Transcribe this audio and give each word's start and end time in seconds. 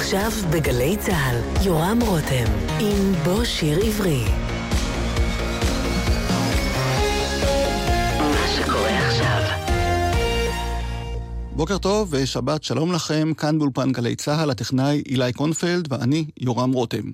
עכשיו 0.00 0.30
בגלי 0.50 0.96
צה"ל, 0.96 1.64
יורם 1.66 1.98
רותם, 2.06 2.44
עם 2.80 3.12
בוא 3.24 3.44
שיר 3.44 3.78
עברי. 3.84 4.24
בוקר 11.56 11.78
טוב 11.78 12.08
ושבת 12.10 12.62
שלום 12.62 12.92
לכם, 12.92 13.32
כאן 13.34 13.58
באולפן 13.58 13.92
גלי 13.92 14.16
צה"ל, 14.16 14.50
הטכנאי 14.50 15.02
אילי 15.06 15.32
קונפלד 15.32 15.92
ואני 15.92 16.26
יורם 16.40 16.72
רותם. 16.72 17.10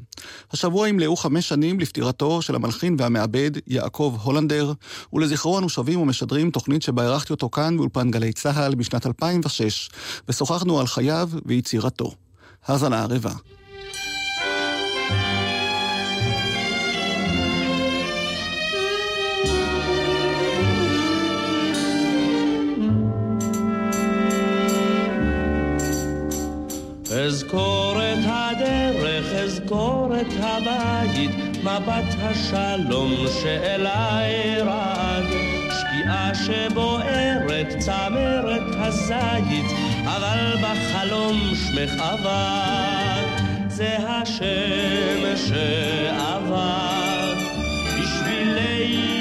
השבוע 0.53 0.89
ימלאו 0.89 1.17
חמש 1.17 1.49
שנים 1.49 1.81
לפטירתו 1.81 2.43
של 2.43 2.55
המלחין 2.55 2.97
והמעבד 2.99 3.51
יעקב 3.67 4.17
הולנדר, 4.23 4.73
ולזכרו 5.13 5.59
אנו 5.59 5.69
שבים 5.69 6.01
ומשדרים 6.01 6.51
תוכנית 6.51 6.83
שבה 6.83 7.03
אירחתי 7.03 7.33
אותו 7.33 7.51
כאן 7.51 7.77
באולפן 7.77 8.11
גלי 8.11 8.33
צה"ל 8.33 8.75
בשנת 8.75 9.07
2006, 9.07 9.91
ושוחחנו 10.29 10.81
על 10.81 10.87
חייו 10.87 11.31
ויצירתו. 11.47 12.26
האזנה 12.69 13.03
ערבה. 13.03 13.31
אזכור 27.27 27.97
את 27.99 28.19
הדרך, 28.25 29.33
אזכור 29.33 30.13
את 30.21 30.33
הבית, 30.41 31.31
מבט 31.63 32.15
השלום 32.19 33.15
שאליי 33.43 34.63
רעד. 34.63 35.25
שקיעה 35.71 36.31
שבוערת, 36.35 37.79
צמרת 37.79 38.63
הזית, 38.75 39.86
אבל 40.07 40.57
בחלום 40.63 41.53
שמך 41.55 42.01
עבד. 42.01 43.23
זה 43.69 43.97
השם 43.99 45.37
שעבד 45.37 47.35
בשבילי 47.99 49.17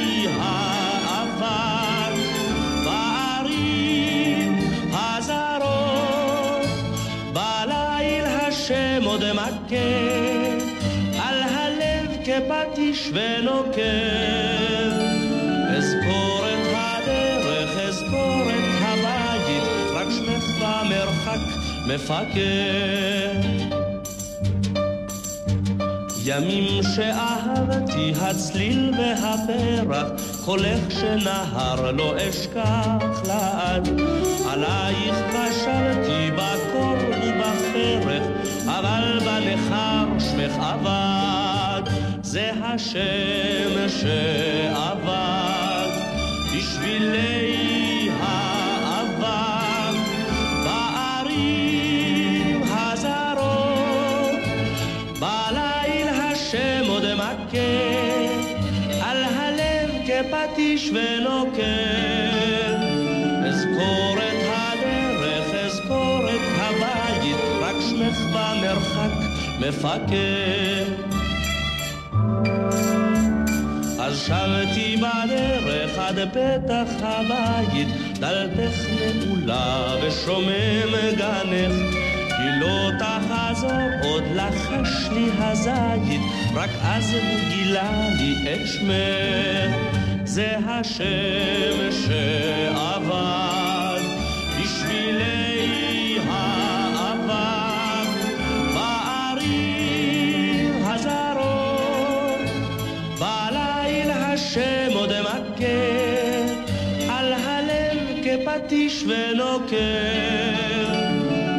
עוד 9.16 9.34
מכה 9.34 9.76
על 11.20 11.44
הלב 11.44 12.18
כפטיש 12.26 13.12
ונוקב. 13.14 14.55
מפקד. 21.88 23.66
ימים 26.26 26.84
שאהבתי 26.96 28.14
הצליל 28.22 28.94
והפרח, 28.98 30.08
קולך 30.46 30.80
שנהר 30.90 31.92
לא 31.92 32.14
אשכח 32.30 33.22
לעד. 33.28 33.90
עלייך 34.50 35.18
בשלתי 35.30 36.32
בקור 36.32 36.98
ובפרך, 37.24 38.24
אבל 38.66 39.20
בנכר 39.20 40.06
שמך 40.20 40.54
עבד. 40.60 41.82
זה 42.22 42.52
השם 42.64 43.90
שעבד 43.90 44.65
פטיש 60.96 61.20
ונוקב. 61.20 61.66
אזכור 63.48 64.18
את 64.18 64.46
הדרך, 64.48 65.56
אזכור 65.66 66.30
את 66.30 66.60
רק 67.62 67.76
שמך 67.90 68.20
במרחק 68.34 69.12
מפקד. 69.60 70.86
אז 74.00 74.18
שבתי 74.28 74.98
בדרך 74.98 75.98
עד 75.98 76.20
פתח 76.32 76.90
הבית, 77.02 77.88
דלתך 78.20 78.86
נעולה 78.90 79.96
ושומם 80.04 81.16
גנך. 81.18 81.74
כי 82.28 82.60
לא 82.60 82.92
תחזור 83.00 83.72
עוד 84.04 84.24
לחש 84.36 85.10
לי 85.12 85.30
הזית, 85.38 86.22
רק 86.54 86.70
אז 86.82 87.14
הוא 87.14 87.50
גילה 87.50 87.92
לי 88.18 88.54
את 88.54 88.68
שמך. 88.68 89.95
זה 90.36 90.56
השם 90.66 91.92
שעבד 91.92 93.22
בשבילי 94.62 96.20
האבק 96.28 98.10
בערים 98.74 100.04
הזרות 100.84 102.50
בליל 103.20 104.12
השם 104.12 104.92
עוד 104.94 105.12
מכה 105.22 105.96
על 107.10 107.34
הלב 107.34 107.98
כפטיש 108.24 109.04
ונוקר 109.04 109.78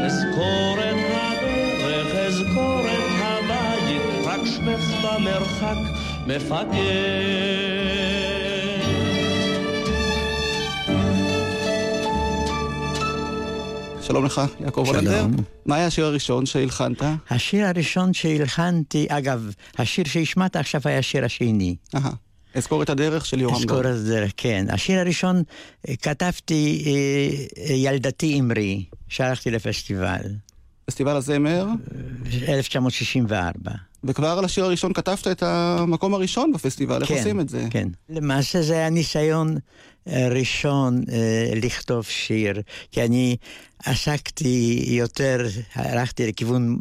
אזכור 0.07 0.77
את 0.79 0.97
הדרך 1.13 2.15
אזכור 2.15 2.81
את 2.81 3.11
הבית 3.21 4.03
רק 4.25 4.41
שמך 4.47 5.05
במרחק 5.05 5.79
מפקד 6.27 8.16
שלום 14.07 14.25
לך, 14.25 14.41
יעקב 14.61 14.85
הולנדר. 14.87 15.27
מה 15.67 15.77
היה 15.77 15.87
השיר 15.87 16.05
הראשון 16.05 16.47
שהלחנת? 16.47 17.03
השיר 17.31 17.67
הראשון 17.67 18.13
שהלחנתי, 18.13 19.07
אגב, 19.09 19.51
השיר 19.79 20.05
שהשמעת 20.05 20.57
עכשיו 20.57 20.81
היה 20.85 20.99
השיר 20.99 21.25
השני. 21.25 21.77
אהה. 21.95 22.11
אזכור 22.55 22.83
את 22.83 22.91
הדרך 22.91 23.27
של 23.27 23.41
יורם 23.41 23.55
גאון. 23.55 23.63
אזכור 23.63 23.81
את 23.81 23.87
הדרך, 23.87 24.33
כן. 24.37 24.67
השיר 24.71 25.01
הראשון 25.01 25.43
אה, 25.89 25.97
כתבתי 25.97 26.85
אה, 26.87 27.75
ילדתי 27.75 28.41
אמרי, 28.41 28.85
שהלכתי 29.09 29.51
לפסטיבל. 29.51 30.21
פסטיבל 30.85 31.17
הזמר? 31.17 31.67
1964. 32.49 33.71
וכבר 34.05 34.39
על 34.39 34.45
השיר 34.45 34.65
הראשון 34.65 34.93
כתבת 34.93 35.27
את 35.27 35.43
המקום 35.43 36.15
הראשון 36.15 36.53
בפסטיבל, 36.53 37.01
איך 37.01 37.09
כן, 37.09 37.17
עושים 37.17 37.41
את 37.41 37.49
זה? 37.49 37.67
כן. 37.71 37.89
למעשה 38.09 38.63
זה 38.63 38.75
היה 38.75 38.91
ניסיון 38.91 39.57
אה, 40.09 40.29
ראשון 40.29 41.03
אה, 41.13 41.53
לכתוב 41.63 42.05
שיר, 42.05 42.63
כי 42.93 43.05
אני 43.05 43.37
עסקתי 43.85 44.85
יותר, 44.89 45.47
הלכתי 45.75 46.27
לכיוון, 46.27 46.79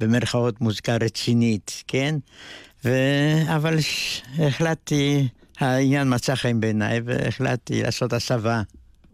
במרכאות, 0.00 0.60
מוזיקה 0.60 0.96
רצינית, 0.96 1.82
כן? 1.88 2.14
ו... 2.84 2.90
אבל 3.56 3.78
החלטתי, 4.38 5.28
העניין 5.58 6.14
מצא 6.14 6.34
חיים 6.34 6.60
בעיניי, 6.60 7.00
והחלטתי 7.04 7.82
לעשות 7.82 8.12
הסבה. 8.12 8.62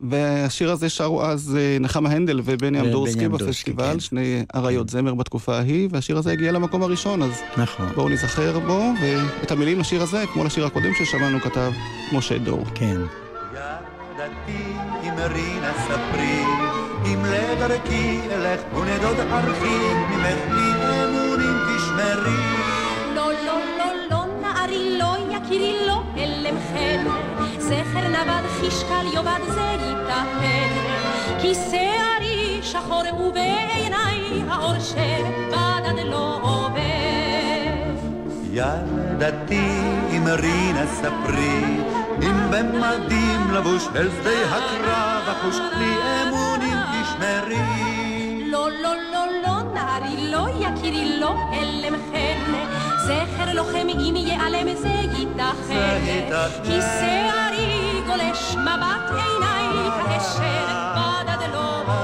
והשיר 0.00 0.70
הזה 0.70 0.88
שרו 0.88 1.24
אז 1.24 1.56
אה, 1.58 1.76
נחמה 1.80 2.10
הנדל 2.10 2.40
ובני 2.44 2.80
אמדורסקי 2.80 3.28
בפסטיבל, 3.28 3.92
כן. 3.92 4.00
שני 4.00 4.44
אריות 4.54 4.88
זמר 4.88 5.14
בתקופה 5.14 5.58
ההיא, 5.58 5.88
והשיר 5.92 6.18
הזה 6.18 6.32
הגיע 6.32 6.52
למקום 6.52 6.82
הראשון, 6.82 7.22
אז 7.22 7.40
נכון. 7.56 7.86
בואו 7.94 8.08
נזכר 8.08 8.58
בו, 8.58 8.92
ואת 9.02 9.50
המילים 9.50 9.80
לשיר 9.80 10.02
הזה, 10.02 10.24
כמו 10.32 10.44
לשיר 10.44 10.66
הקודם 10.66 10.90
ששמענו, 10.98 11.40
כתב 11.40 11.72
משה 12.12 12.38
דור. 12.38 12.64
כן. 12.74 12.96
ידעתי 14.14 14.62
אם 15.02 15.14
רינה 15.18 15.72
ספרי, 15.74 16.37
אם 17.14 17.24
לדרכי 17.24 18.20
אלך 18.32 18.60
ונדוד 18.74 19.20
ארכי, 19.20 19.94
ממך 20.10 20.38
לי 20.50 20.70
אמונים 21.04 21.58
תשמרי. 21.66 22.40
לא, 23.14 23.32
לא, 23.32 23.58
לא, 23.78 23.92
לא, 24.10 24.24
נערי, 24.42 24.98
לא, 24.98 25.16
יקירי, 25.30 25.86
לא, 25.86 26.02
אלם 26.16 26.56
חן. 26.72 27.28
זכר 27.68 28.08
נבד 28.08 28.42
חישקל 28.60 29.06
יאבד 29.14 29.40
זה 29.48 29.60
ייתכן 29.60 30.68
כי 31.40 31.54
שערי 31.54 32.60
שחור 32.62 33.02
ובעיניי 33.20 34.42
האור 34.48 34.78
שבדד 34.80 36.04
לא 36.04 36.38
עובר 36.42 36.78
ילדתי 38.52 39.80
אם 40.10 40.24
רינה 40.26 40.86
ספרי 40.86 41.64
אם 42.22 42.50
במדים 42.50 43.50
לבוש 43.52 43.88
אל 43.96 44.08
שדה 44.10 44.56
הקרב 44.56 45.36
אחוש 45.36 45.56
לי 45.78 45.94
אמונים 46.22 46.77
תשמרי. 47.18 48.44
לא, 48.50 48.70
לא, 48.70 48.94
לא, 49.12 49.26
לא, 49.42 49.62
נערי, 49.74 50.30
לא, 50.30 50.46
יקירי, 50.60 51.18
לא, 51.18 51.34
הלם 51.52 51.94
חן. 52.12 52.52
זכר 53.06 53.52
לוחם 53.54 53.88
אם 53.88 54.16
ייעלם 54.16 54.74
זה 54.74 54.88
ייתכן. 54.88 56.00
כי 56.64 56.78
שערי 56.80 58.00
גולש 58.06 58.54
מבט 58.54 59.10
עיניי 59.10 59.90
כאשר 60.04 60.66
בדד 60.96 61.52
לא 61.52 61.80
עובר. 61.80 61.98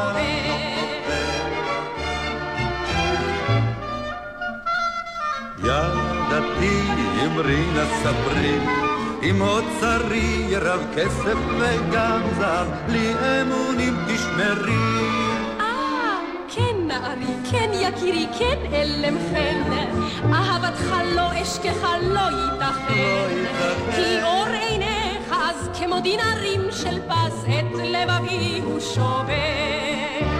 דתי 6.30 6.80
אמרי 7.26 7.64
נא 7.74 7.84
ספרי 8.02 8.58
אם 9.30 9.42
עוד 9.42 9.64
צריך 9.80 10.52
רב 10.62 10.80
כסף 10.96 11.36
וגם 11.58 12.20
זר, 12.38 12.66
לי 12.88 13.12
אמונים 13.42 13.94
תשמרי. 14.08 14.74
אה, 15.60 16.18
כן 16.54 16.76
נערי, 16.86 17.34
כן 17.50 17.70
יקירי, 17.74 18.26
כן 18.38 18.58
אלם 18.72 19.16
חן, 19.30 19.72
אהבתך 20.32 20.94
לא 21.16 21.42
אשכחה 21.42 21.98
לא 21.98 22.20
ייתכן, 22.20 23.44
כי 23.96 24.22
אור 24.22 24.46
עיניך 24.46 25.34
אז 25.44 25.70
כמו 25.78 26.00
דינרים 26.00 26.60
של 26.70 27.00
פס, 27.08 27.44
את 27.44 27.74
לבבי 27.74 28.60
הוא 28.64 28.80
שובר. 28.80 30.33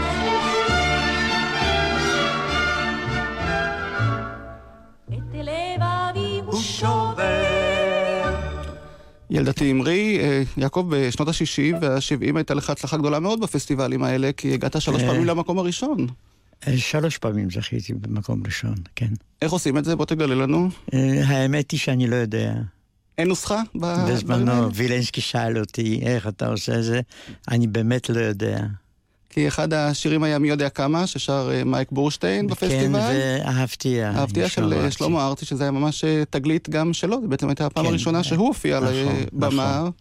ילדתי 9.30 9.70
אמרי, 9.70 10.18
אה, 10.20 10.42
יעקב, 10.56 10.86
בשנות 10.90 11.28
ה-60 11.28 11.74
וה-70 11.80 12.36
הייתה 12.36 12.54
לך 12.54 12.70
הצלחה 12.70 12.96
גדולה 12.96 13.20
מאוד 13.20 13.40
בפסטיבלים 13.40 14.02
האלה, 14.02 14.30
כי 14.36 14.54
הגעת 14.54 14.80
שלוש 14.80 15.02
אה. 15.02 15.08
פעמים 15.08 15.24
למקום 15.24 15.58
הראשון. 15.58 16.06
אה, 16.66 16.76
שלוש 16.76 17.18
פעמים 17.18 17.50
זכיתי 17.50 17.94
במקום 17.94 18.42
ראשון, 18.46 18.74
כן. 18.96 19.10
איך 19.42 19.52
עושים 19.52 19.78
את 19.78 19.84
זה? 19.84 19.96
בוא 19.96 20.06
תגלה 20.06 20.34
לנו. 20.34 20.68
אה, 20.94 21.22
האמת 21.26 21.70
היא 21.70 21.80
שאני 21.80 22.06
לא 22.06 22.16
יודע. 22.16 22.54
אין 23.18 23.28
נוסחה? 23.28 23.62
בזמנו 23.74 24.74
וילנסקי 24.74 25.20
שאל 25.20 25.58
אותי 25.58 26.00
איך 26.02 26.28
אתה 26.28 26.48
עושה 26.48 26.82
זה, 26.82 27.00
אני 27.48 27.66
באמת 27.66 28.08
לא 28.08 28.20
יודע. 28.20 28.60
כי 29.34 29.48
אחד 29.48 29.72
השירים 29.72 30.22
היה 30.22 30.38
מי 30.38 30.48
יודע 30.48 30.68
כמה, 30.68 31.06
ששר 31.06 31.50
אה, 31.52 31.64
מייק 31.64 31.88
בורשטיין 31.92 32.46
כן, 32.48 32.50
בפסטיבל. 32.54 32.98
ואהבתי. 33.44 34.02
האבטיה 34.02 34.48
של 34.48 34.72
אה, 34.72 34.90
שלמה 34.90 35.26
ארצי, 35.26 35.44
שזה 35.44 35.64
היה 35.64 35.70
ממש 35.70 36.04
אה, 36.04 36.22
תגלית 36.30 36.68
גם 36.70 36.92
שלו, 36.92 37.20
זו 37.22 37.28
בעצם 37.28 37.48
הייתה 37.48 37.66
הפעם 37.66 37.84
כן. 37.84 37.90
הראשונה 37.90 38.22
שהוא 38.22 38.46
הופיע 38.48 38.76
על 38.76 38.84
נכון, 38.84 39.22
הבמה 39.32 39.78
נכון. 39.82 39.92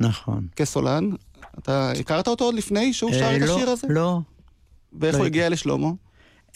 נכון. 0.00 0.46
כסולן. 0.56 1.10
אתה 1.58 1.90
הכרת 2.00 2.28
אותו 2.28 2.44
עוד 2.44 2.54
לפני 2.54 2.92
שהוא 2.92 3.12
שר 3.12 3.22
אה, 3.22 3.36
את 3.36 3.40
לא, 3.40 3.54
השיר 3.56 3.70
הזה? 3.70 3.86
לא. 3.90 4.20
ואיך 5.00 5.14
לא 5.14 5.18
הוא 5.18 5.26
הכ- 5.26 5.28
הגיע 5.28 5.48
לשלמה? 5.48 5.88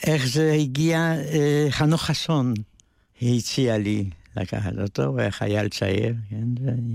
איך 0.06 0.26
זה 0.26 0.52
הגיע, 0.52 0.98
אה, 1.32 1.66
חנוך 1.70 2.02
חסון 2.02 2.54
הציע 3.22 3.78
לי 3.78 4.04
לקחת 4.36 4.72
אותו, 4.82 5.04
הוא 5.04 5.20
היה 5.20 5.30
חייל 5.30 5.68
צעיר, 5.68 6.14
כן, 6.30 6.64
ואני 6.64 6.94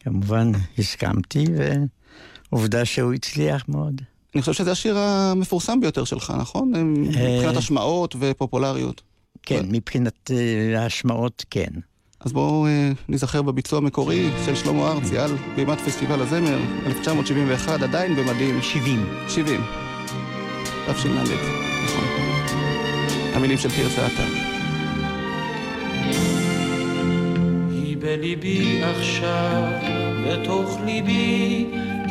כמובן 0.00 0.52
הסכמתי, 0.78 1.44
ועובדה 2.52 2.84
שהוא 2.84 3.12
הצליח 3.12 3.64
מאוד. 3.68 4.02
אני 4.34 4.40
חושב 4.40 4.52
שזה 4.52 4.72
השיר 4.72 4.98
המפורסם 4.98 5.80
ביותר 5.80 6.04
שלך, 6.04 6.32
נכון? 6.38 6.72
מבחינת 6.74 7.56
השמעות 7.56 8.16
ופופולריות. 8.18 9.02
כן, 9.42 9.64
מבחינת 9.68 10.30
אה, 10.30 10.82
ההשמעות, 10.82 11.44
כן. 11.50 11.70
אז 12.20 12.32
בואו 12.32 12.66
אה, 12.66 12.92
ניזכר 13.08 13.42
בביצוע 13.42 13.78
המקורי 13.78 14.30
של 14.46 14.54
שלמה 14.54 14.92
ארצי 14.92 15.18
על 15.18 15.30
בימת 15.56 15.80
פסטיבל 15.80 16.22
הזמר, 16.22 16.58
1971, 16.86 17.82
עדיין 17.82 18.16
במדים. 18.16 18.62
70. 18.62 19.06
70. 19.28 19.60
תשל"ד, 20.92 21.28
נכון. 21.84 22.04
המילים 23.34 23.58
של 23.58 23.68
תרצה. 23.68 24.24
היא 27.70 27.96
בליבי 28.00 28.82
עכשיו, 28.82 29.62
בתוך 30.26 30.78
ליבי, 30.84 31.66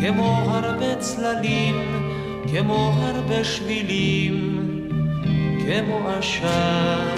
כמו 0.07 0.45
הרבה 0.47 0.95
צללים, 0.95 1.75
כמו 2.51 2.93
הרבה 3.01 3.43
שבילים, 3.43 4.59
כמו 5.65 6.09
עשן. 6.09 7.15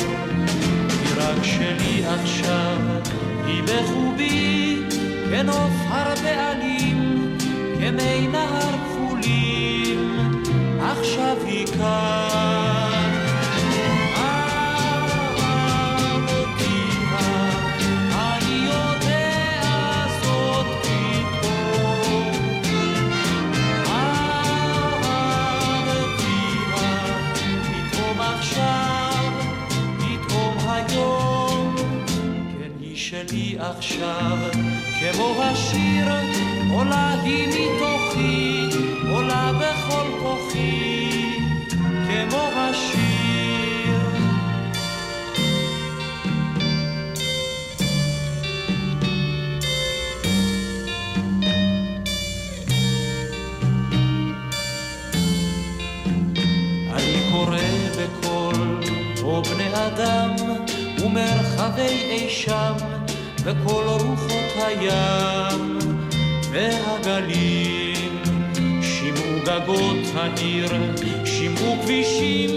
היא 0.90 1.14
רק 1.18 1.44
שלי 1.44 2.06
עכשיו, 2.06 2.78
היא 3.46 3.64
בחובי, 3.64 4.82
כנוף 5.30 5.74
הרבה 5.90 6.52
עלים, 6.52 7.38
כמי 7.80 8.28
נהר 8.28 8.78
כחולים, 8.86 10.42
עכשיו 10.81 11.38
היא 11.48 11.68
כאן. 11.68 13.05
שלי 33.30 33.56
עכשיו, 33.60 34.38
כמו 35.00 35.42
השיר, 35.42 36.06
עולה 36.72 37.22
היא 37.24 37.48
מתוכי, 37.48 38.62
עולה 39.12 39.51
בכל 39.54 40.07
כוחי, 40.19 41.39
כמו 41.69 42.50
השיר. 42.56 42.95
אני 56.94 57.31
קורא 57.31 57.57
בקול, 57.98 58.81
או 59.24 59.44
בני 59.44 59.69
אדם, 59.88 60.36
ומרחבי 61.04 61.81
אי 61.81 62.30
שם, 62.30 62.74
בכל 63.45 63.83
רוחות 63.88 64.53
הים 64.56 65.80
והגלים. 66.51 68.24
שמעו 68.81 69.39
גגות 69.45 70.15
העיר, 70.15 70.69
שמעו 71.25 71.77
כבישים, 71.83 72.50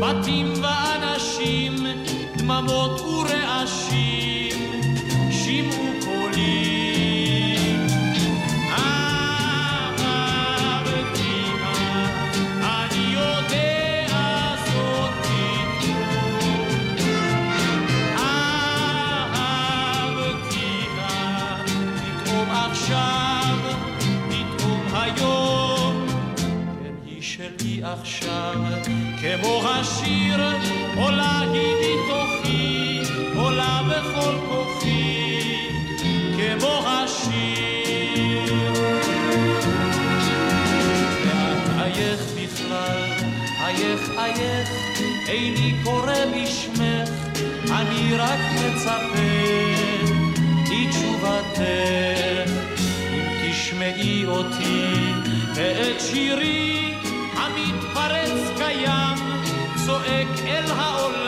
בתים 0.00 0.52
ואנשים, 0.62 1.74
דממות 2.36 3.00
ורעשים, 3.00 3.11
כמו 29.42 29.62
השיר, 29.68 30.40
עולה 30.96 31.40
היא 31.52 31.74
מתוכי, 31.80 33.00
עולה 33.34 33.80
בכל 33.88 34.34
כוחי, 34.48 35.40
כמו 36.36 36.84
השיר. 36.86 38.54
ואת 41.24 41.78
אייך 41.78 42.20
בכלל, 42.36 43.08
אייך 43.60 44.10
אייך, 44.18 44.68
איני 45.28 45.74
קורא 45.84 46.14
בשמך, 46.34 47.10
אני 47.70 48.16
רק 48.16 48.40
מצפה 48.54 49.72
לתשובתך. 50.70 51.60
אם 53.12 53.50
תשמעי 53.50 54.26
אותי 54.26 54.92
ואת 55.54 56.00
שירי 56.00 56.94
המתפרץ 57.36 58.58
קיים, 58.58 59.11
צועק 59.92 60.28
אל 60.46 60.70
העולם, 60.70 61.21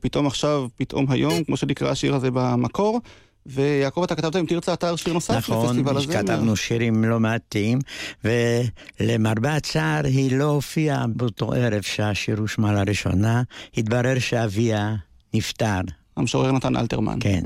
פתאום 0.00 0.26
עכשיו, 0.26 0.66
פתאום 0.76 1.06
היום, 1.10 1.44
כמו 1.44 1.56
שנקרא 1.56 1.90
השיר 1.90 2.14
הזה 2.14 2.30
במקור. 2.32 3.00
ויעקב, 3.46 4.02
אתה 4.02 4.14
כתבת 4.14 4.36
עם 4.36 4.46
תרצה 4.46 4.72
אתר 4.72 4.96
שיר 4.96 5.12
נוסף 5.12 5.34
נכון, 5.36 5.66
לפסטיבל 5.66 5.96
הזמר. 5.96 6.14
כתבנו 6.14 6.56
שירים 6.56 7.04
לא 7.04 7.20
מעטים, 7.20 7.78
ולמרבה 8.24 9.56
הצער 9.56 10.04
היא 10.04 10.36
לא 10.36 10.44
הופיעה 10.44 11.06
באותו 11.06 11.52
ערב 11.52 11.82
שהשיר 11.82 12.38
הושמע 12.38 12.72
לראשונה. 12.72 13.42
התברר 13.76 14.18
שאביה 14.18 14.94
נפטר, 15.34 15.80
המשורר 16.16 16.52
נתן 16.52 16.76
אלתרמן. 16.76 17.18
כן. 17.20 17.42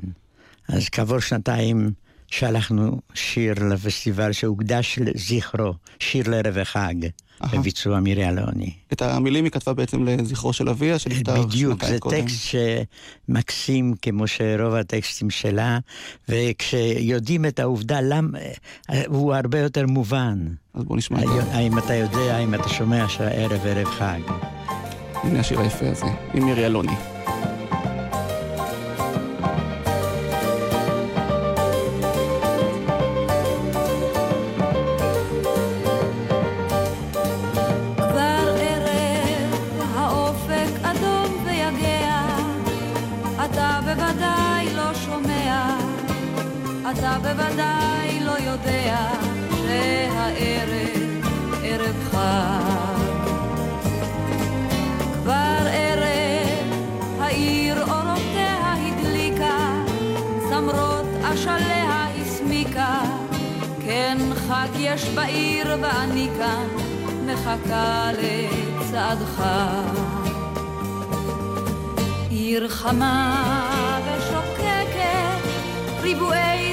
אז 0.68 0.88
כעבור 0.88 1.20
שנתיים 1.20 1.90
שלחנו 2.26 3.00
שיר 3.14 3.54
לפסטיבל 3.70 4.32
שהוקדש 4.32 4.98
לזכרו, 4.98 5.74
שיר 5.98 6.30
לערב 6.30 6.58
החג. 6.58 6.94
בביצוע 7.52 8.00
מירי 8.00 8.28
אלוני. 8.28 8.70
את 8.92 9.02
המילים 9.02 9.44
היא 9.44 9.52
כתבה 9.52 9.74
בעצם 9.74 10.04
לזכרו 10.04 10.52
של 10.52 10.68
אביה, 10.68 10.98
שנפטר 10.98 11.42
בדיוק, 11.42 11.72
שנתיים 11.72 11.92
זה 11.94 12.00
קודם. 12.00 12.20
טקסט 12.20 12.56
שמקסים 13.28 13.94
כמו 14.02 14.26
שרוב 14.26 14.74
הטקסטים 14.74 15.30
שלה, 15.30 15.78
וכשיודעים 16.28 17.46
את 17.46 17.60
העובדה, 17.60 18.00
למה, 18.00 18.38
הוא 19.06 19.34
הרבה 19.34 19.58
יותר 19.58 19.86
מובן. 19.86 20.38
אז 20.74 20.84
בואו 20.84 20.98
נשמע 20.98 21.20
זה. 21.26 21.42
האם 21.52 21.78
אתה 21.78 21.94
יודע, 21.94 22.36
האם 22.36 22.54
אתה 22.54 22.68
שומע 22.68 23.08
שהערב 23.08 23.60
ערב 23.66 23.88
חג. 23.88 24.20
הנה 25.14 25.40
השיר 25.40 25.60
היפה 25.60 25.90
הזה, 25.90 26.06
עם 26.34 26.44
מירי 26.44 26.66
אלוני. 26.66 27.11
אתה 46.98 47.16
בוודאי 47.22 48.20
לא 48.20 48.32
יודע 48.38 49.08
שהערב 49.50 51.32
ערב 51.62 51.96
חג. 52.10 53.02
כבר 55.12 55.66
ערב 55.72 56.72
העיר 57.20 57.82
אורותיה 57.82 58.74
הדליקה, 58.74 59.82
צמרות 60.50 61.06
אשליה 61.22 62.06
הסמיקה, 62.20 63.00
כן 63.86 64.18
חג 64.48 64.68
יש 64.78 65.08
בעיר 65.08 65.76
ואני 65.82 66.28
כאן 66.38 66.66
מחכה 67.26 68.10
לצעדך. 68.12 69.42
עיר 72.30 72.68
חמה 72.68 73.98
ושוקקת, 74.04 75.42
ריבועי 76.00 76.71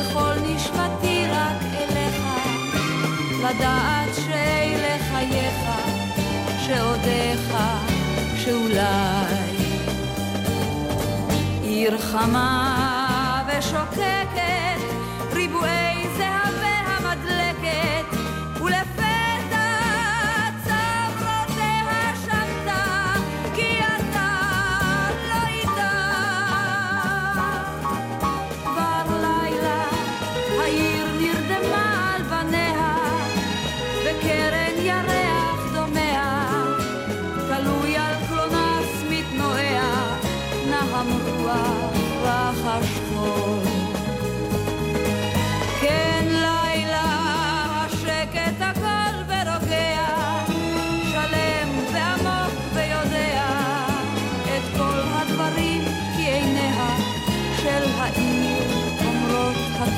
וכל 0.00 0.34
נשמתי 0.42 1.24
רק 1.30 1.62
אליך, 1.74 2.22
לדעת 3.38 4.14
שאלה 4.14 4.96
חייך, 5.10 5.70
שעודיך, 6.66 7.56
שאולי. 8.36 9.56
עיר 11.62 11.98
חמה 11.98 13.42
ושוקקת, 13.46 14.80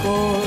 过。 0.02 0.39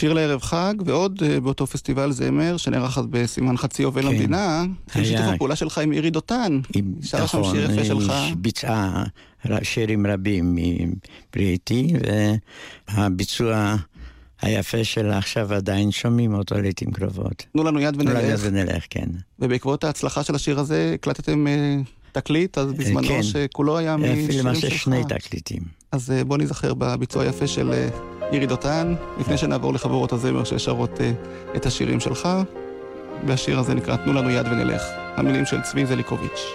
שיר 0.00 0.12
לערב 0.12 0.42
חג, 0.42 0.74
ועוד 0.84 1.22
אה, 1.26 1.40
באותו 1.40 1.66
פסטיבל 1.66 2.12
זמר, 2.12 2.56
שנערך 2.56 2.98
אז 2.98 3.06
בסימן 3.10 3.56
חצי 3.56 3.82
יובל 3.82 4.02
כן. 4.02 4.08
למדינה, 4.08 4.64
היה. 4.94 5.04
שיתוף 5.04 5.24
הפעולה 5.34 5.56
שלך 5.56 5.78
עם 5.78 5.92
אירי 5.92 6.10
דותן. 6.10 6.60
עם- 6.76 6.94
שרה 7.02 7.26
שם 7.26 7.38
נכון, 7.38 7.54
שיר 7.56 7.70
יפה 7.70 7.84
שלך. 7.84 8.12
ביצעה 8.36 9.04
שירים 9.62 10.06
רבים 10.06 10.56
מבריטי, 10.56 11.92
והביצוע 12.96 13.76
היפה 14.42 14.84
שלה 14.84 15.18
עכשיו 15.18 15.54
עדיין 15.54 15.90
שומעים 15.90 16.34
אותו 16.34 16.60
לעיתים 16.60 16.90
קרובות. 16.90 17.46
תנו 17.52 17.64
לנו 17.64 17.80
יד 17.80 17.94
ונלך. 18.00 18.16
אז 18.16 18.46
ונלך, 18.46 18.84
כן. 18.90 19.06
ובעקבות 19.38 19.84
ההצלחה 19.84 20.22
של 20.24 20.34
השיר 20.34 20.60
הזה, 20.60 20.90
הקלטתם 20.94 21.46
אה, 21.46 21.76
תקליט, 22.12 22.58
אז 22.58 22.72
בזמנו 22.72 23.08
כן. 23.08 23.22
שכולו 23.22 23.78
היה 23.78 23.94
אפילו 23.94 24.12
משירים 24.12 24.38
למעשה 24.46 24.60
שלך. 24.60 24.72
שני 24.72 25.02
תקליטים. 25.08 25.62
אז 25.92 26.10
אה, 26.10 26.24
בוא 26.24 26.38
ניזכר 26.38 26.74
בביצוע 26.74 27.22
היפה 27.22 27.46
של 27.46 27.72
אה, 27.72 27.88
אירי 28.32 28.46
דותן, 28.46 28.94
לפני 29.20 29.36
שנעבור 29.36 29.74
לחברות 29.74 30.12
הזמר 30.12 30.44
ששרות 30.44 31.00
אה, 31.00 31.12
את 31.56 31.66
השירים 31.66 32.00
שלך. 32.00 32.28
והשיר 33.26 33.58
הזה 33.58 33.74
נקרא 33.74 33.96
תנו 33.96 34.12
לנו 34.12 34.30
יד 34.30 34.46
ונלך. 34.46 34.82
המילים 35.16 35.46
של 35.46 35.60
צבי 35.60 35.86
זליקוביץ'. 35.86 36.46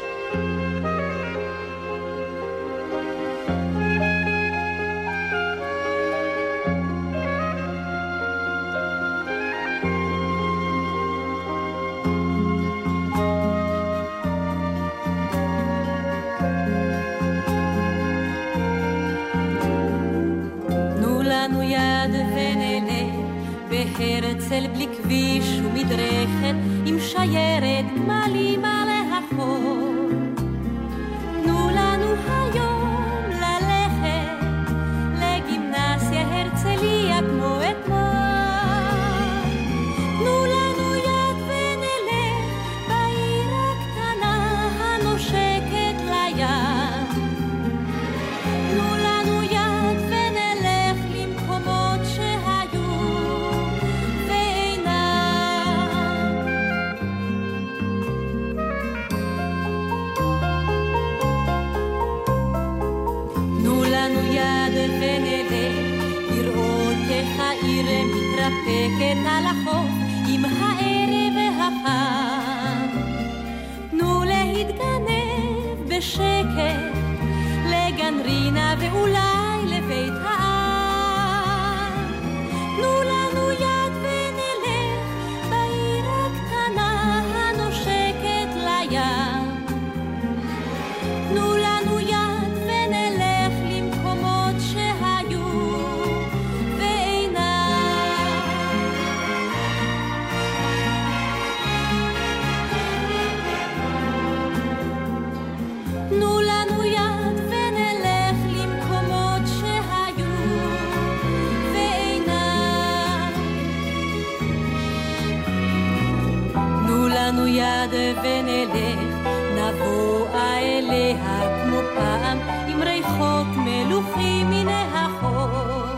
לנו 117.36 117.48
יד 117.48 117.94
ונלך, 118.24 119.28
נבואה 119.56 120.60
אליה 120.60 121.64
כמו 121.64 121.78
פעם, 121.96 122.40
עם 122.68 122.84
ריחות 122.84 123.48
מלוכים 123.58 124.50
מן 124.50 124.68
החוף. 124.70 125.90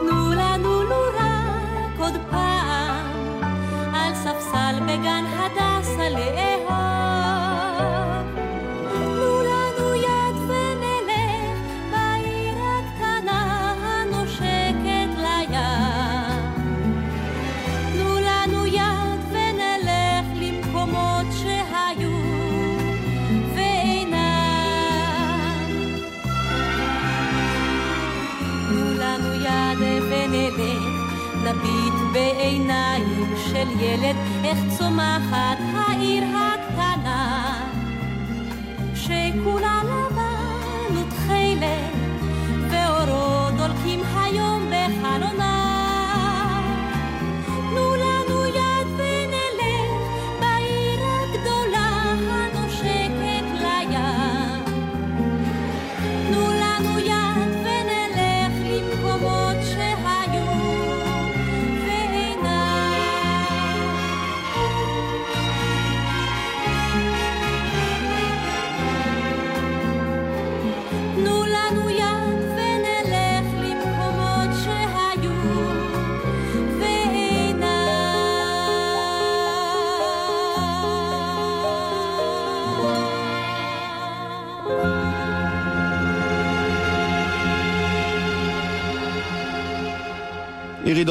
תנו 0.00 0.32
לנו 0.32 0.82
לו 0.82 1.02
רק 1.18 1.98
עוד 1.98 2.16
פעם, 2.30 3.42
על 3.94 4.14
ספסל 4.14 4.80
בגן 4.82 5.24
הדסה 5.38 6.08
לאהוב. 6.08 6.59
בעיניים 32.40 33.34
של 33.36 33.80
ילד, 33.80 34.16
איך 34.44 34.58
צומחת 34.78 35.58
העיר 35.74 36.24
הקטנה. 36.24 36.39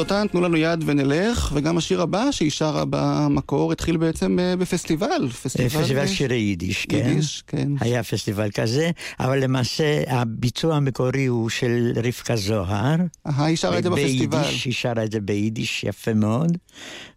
דותן, 0.00 0.26
תנו 0.26 0.40
לנו 0.40 0.56
יד 0.56 0.84
ונלך, 0.86 1.50
וגם 1.54 1.78
השיר 1.78 2.02
הבא 2.02 2.30
שהיא 2.30 2.50
שרה 2.50 2.84
במקור 2.90 3.72
התחיל 3.72 3.96
בעצם 3.96 4.38
אה, 4.38 4.56
בפסטיבל. 4.56 5.28
פסטיבל 5.42 5.98
אה, 5.98 6.08
שירי 6.08 6.36
יידיש, 6.36 6.86
כן. 6.86 6.96
יידיש, 6.96 7.42
כן. 7.46 7.68
היה 7.80 8.02
פסטיבל 8.02 8.50
כזה, 8.50 8.90
אבל 9.20 9.44
למעשה 9.44 10.02
הביצוע 10.08 10.76
המקורי 10.76 11.26
הוא 11.26 11.48
של 11.48 11.92
רבקה 11.96 12.36
זוהר. 12.36 12.96
אה, 13.26 13.44
היא 13.44 13.56
שרה 13.56 13.78
את 13.78 13.82
זה 13.82 13.90
בפסטיבל. 13.90 14.38
ביידיש, 14.38 14.64
היא 14.64 14.74
שרה 14.74 15.04
את 15.04 15.12
זה 15.12 15.20
ביידיש 15.20 15.84
יפה 15.84 16.14
מאוד, 16.14 16.58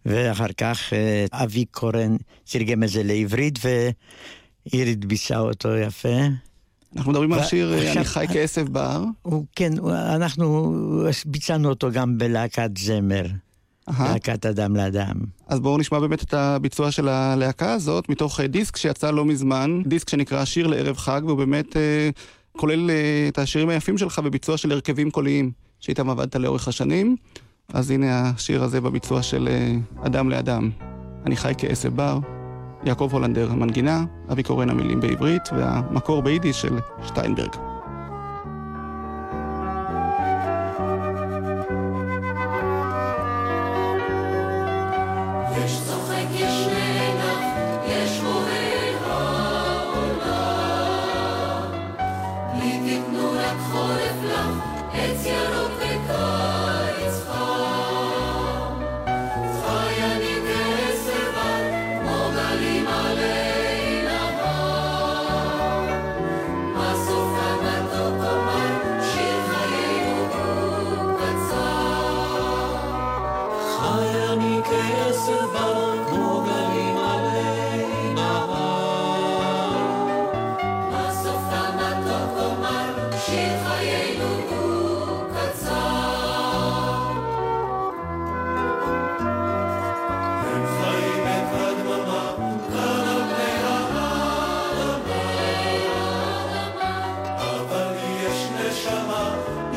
ואחר 0.05 0.53
כך 0.57 0.93
אה, 0.93 1.25
אבי 1.31 1.65
קורן 1.65 2.15
תרגם 2.43 2.83
את 2.83 2.89
זה 2.89 3.03
לעברית, 3.03 3.59
ואירית 3.63 5.05
ביצעה 5.05 5.39
אותו 5.39 5.75
יפה. 5.75 6.17
אנחנו 6.97 7.11
מדברים 7.11 7.33
על 7.33 7.39
השיר 7.39 7.73
אה, 7.73 7.91
אני 7.91 8.03
חי 8.03 8.25
כעשב. 8.33 8.65
הוא, 9.21 9.45
כן, 9.55 9.73
אנחנו 9.89 10.73
ביצענו 11.25 11.69
אותו 11.69 11.91
גם 11.91 12.17
בלהקת 12.17 12.77
זמר. 12.77 13.25
להקת 13.87 14.45
אדם 14.45 14.75
לאדם. 14.75 15.15
אז 15.47 15.59
בואו 15.59 15.77
נשמע 15.77 15.99
באמת 15.99 16.23
את 16.23 16.33
הביצוע 16.33 16.91
של 16.91 17.07
הלהקה 17.07 17.73
הזאת, 17.73 18.09
מתוך 18.09 18.39
אה, 18.39 18.47
דיסק 18.47 18.77
שיצא 18.77 19.11
לא 19.11 19.25
מזמן, 19.25 19.81
דיסק 19.85 20.09
שנקרא 20.09 20.45
שיר 20.45 20.67
לערב 20.67 20.97
חג, 20.97 21.21
והוא 21.25 21.37
באמת 21.37 21.77
אה, 21.77 22.09
כולל 22.57 22.89
אה, 22.89 23.25
את 23.27 23.37
השירים 23.37 23.69
היפים 23.69 23.97
שלך 23.97 24.19
בביצוע 24.19 24.57
של 24.57 24.71
הרכבים 24.71 25.11
קוליים, 25.11 25.51
שאיתם 25.79 26.09
עבדת 26.09 26.35
לאורך 26.35 26.67
השנים. 26.67 27.15
אז 27.73 27.91
הנה 27.91 28.29
השיר 28.29 28.63
הזה 28.63 28.81
בביצוע 28.81 29.23
של 29.23 29.47
אה, 29.51 29.75
אדם 30.05 30.29
לאדם. 30.29 30.69
אני 31.25 31.35
חי 31.35 31.53
כעשב 31.57 31.95
בר, 31.95 32.19
יעקב 32.85 33.09
הולנדר 33.11 33.51
המנגינה, 33.51 34.03
אבי 34.31 34.43
קורן 34.43 34.69
המילים 34.69 34.99
בעברית, 34.99 35.49
והמקור 35.57 36.21
ביידיש 36.21 36.61
של 36.61 36.79
שטיינברג. 37.03 37.72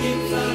Him 0.06 0.45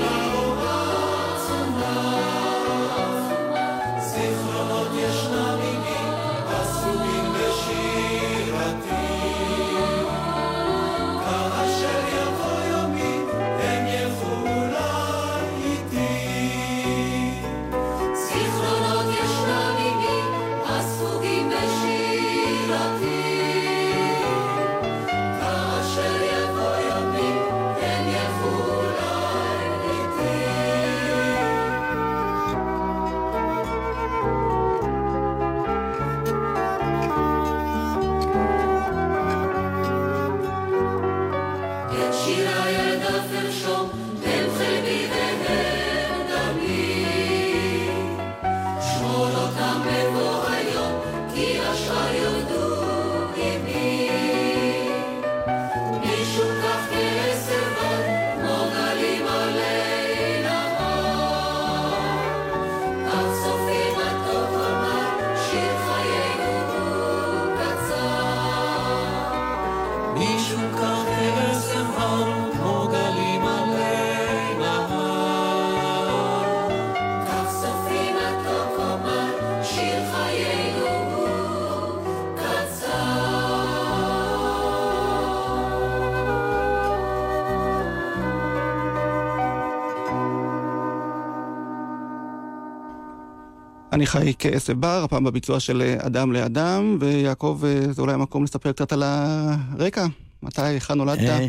אני 94.02 94.08
חי 94.08 94.34
כעשב 94.40 94.80
בר, 94.80 95.04
הפעם 95.04 95.24
בביצוע 95.24 95.60
של 95.60 95.82
אה, 95.82 96.08
אדם 96.08 96.32
לאדם, 96.32 96.98
ויעקב, 97.00 97.62
אה, 97.66 97.94
זה 97.94 98.02
אולי 98.02 98.14
המקום 98.14 98.44
לספר 98.44 98.72
קצת 98.72 98.94
על 98.94 99.04
הרקע. 99.06 100.06
מתי, 100.44 100.62
היכן 100.62 100.94
נולדת? 100.94 101.20
אה, 101.20 101.48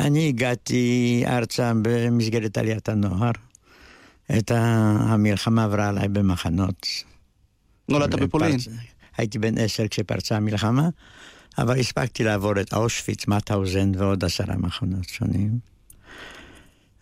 אני 0.00 0.28
הגעתי 0.28 1.24
ארצה 1.26 1.72
במסגרת 1.82 2.58
עליית 2.58 2.88
הנוער. 2.88 3.30
את 4.38 4.50
המלחמה 4.54 5.64
עברה 5.64 5.88
עליי 5.88 6.08
במחנות. 6.08 6.86
נולדת 7.88 8.14
בפולין. 8.14 8.56
הייתי 9.16 9.38
בן 9.38 9.58
עשר 9.58 9.88
כשפרצה 9.88 10.36
המלחמה, 10.36 10.88
אבל 11.58 11.80
הספקתי 11.80 12.24
לעבור 12.24 12.60
את 12.60 12.74
אושוויץ, 12.74 13.26
מאטהאוזן 13.26 13.92
ועוד 13.98 14.24
עשרה 14.24 14.56
מחנות 14.56 15.08
שונים. 15.08 15.58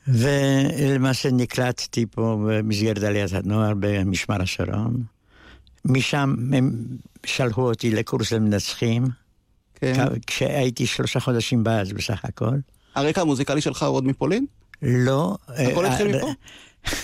ולמעשה 0.08 1.30
נקלטתי 1.32 2.06
פה 2.10 2.46
במסגרת 2.46 3.02
עליית 3.02 3.32
הנוער 3.32 3.72
במשמר 3.78 4.42
השרון. 4.42 5.02
משם 5.84 6.34
הם 6.52 6.72
שלחו 7.26 7.62
אותי 7.62 7.90
לקורס 7.90 8.32
למנצחים, 8.32 9.04
כן. 9.74 10.04
כשהייתי 10.26 10.86
שלושה 10.86 11.20
חודשים 11.20 11.64
בארץ 11.64 11.92
בסך 11.92 12.24
הכל. 12.24 12.56
הרקע 12.94 13.20
המוזיקלי 13.20 13.60
שלך 13.60 13.82
הוא 13.82 13.96
עוד 13.96 14.04
מפולין? 14.04 14.46
לא. 14.82 15.36
הכל 15.48 15.84
אה, 15.86 15.92
התחיל 15.92 16.14
אה, 16.14 16.16
מפה? 16.16 16.32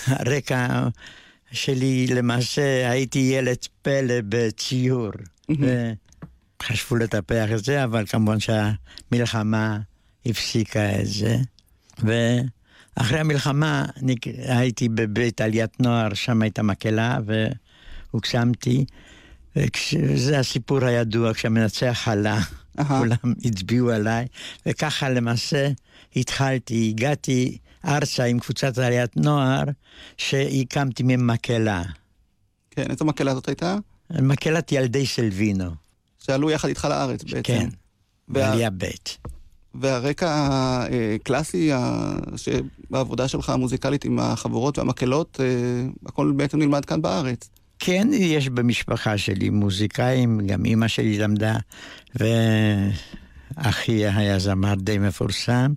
הרקע 0.19 0.87
שלי, 1.51 2.07
למעשה, 2.07 2.91
הייתי 2.91 3.19
ילד 3.19 3.57
פלא 3.81 4.15
בציור. 4.29 5.11
חשבו 6.63 6.95
לטפח 6.95 7.47
את 7.55 7.63
זה, 7.63 7.83
אבל 7.83 8.05
כמובן 8.05 8.37
שהמלחמה 8.39 9.79
הפסיקה 10.25 10.99
את 11.01 11.07
זה. 11.07 11.37
ואחרי 12.99 13.19
המלחמה 13.19 13.85
נק- 14.01 14.27
הייתי 14.47 14.89
בבית 14.89 15.41
עליית 15.41 15.79
נוער, 15.79 16.13
שם 16.13 16.41
הייתה 16.41 16.63
מקהלה, 16.63 17.17
והוקסמתי. 18.13 18.85
וכש- 19.55 19.95
זה 20.15 20.39
הסיפור 20.39 20.85
הידוע, 20.85 21.33
כשהמנצח 21.33 22.07
עלה, 22.07 22.39
אהה. 22.79 22.99
כולם 22.99 23.33
הצביעו 23.45 23.91
עליי, 23.91 24.27
וככה 24.65 25.09
למעשה 25.09 25.69
התחלתי, 26.15 26.89
הגעתי 26.95 27.57
ארצה 27.85 28.23
עם 28.23 28.39
קבוצת 28.39 28.77
עליית 28.77 29.17
נוער, 29.17 29.63
שהקמתי 30.17 31.03
ממקהלה. 31.05 31.83
כן, 32.71 32.85
איזו 32.91 33.05
מקהלה 33.05 33.33
זאת 33.35 33.47
הייתה? 33.47 33.75
מקהלת 34.21 34.71
ילדי 34.71 35.05
סלווינו, 35.07 35.69
שעלו 36.25 36.51
יחד 36.51 36.67
איתך 36.67 36.85
לארץ 36.89 37.23
בעצם. 37.23 37.41
כן, 37.43 37.69
וה- 38.27 38.33
בעלייה 38.49 38.69
ב'. 38.69 38.85
והרקע 39.75 40.47
הקלאסי 41.15 41.71
ה- 41.73 42.15
שבעבודה 42.35 43.27
שלך 43.27 43.49
המוזיקלית 43.49 44.05
עם 44.05 44.19
החברות 44.19 44.77
והמקהלות, 44.77 45.39
אה, 45.39 45.45
הכל 46.05 46.33
בעצם 46.35 46.59
נלמד 46.59 46.85
כאן 46.85 47.01
בארץ. 47.01 47.49
כן, 47.79 48.07
יש 48.13 48.49
במשפחה 48.49 49.17
שלי 49.17 49.49
מוזיקאים, 49.49 50.39
גם 50.47 50.65
אימא 50.65 50.87
שלי 50.87 51.17
למדה, 51.17 51.57
ואחי 52.15 54.05
היה 54.05 54.39
זמר 54.39 54.75
די 54.75 54.97
מפורסם. 54.97 55.73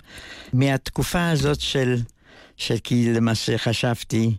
מהתקופה 0.52 1.28
הזאת 1.31 1.61
של, 1.61 1.96
של 2.57 2.76
כי 2.85 3.12
למעשה 3.12 3.59
חשבתי 3.59 4.35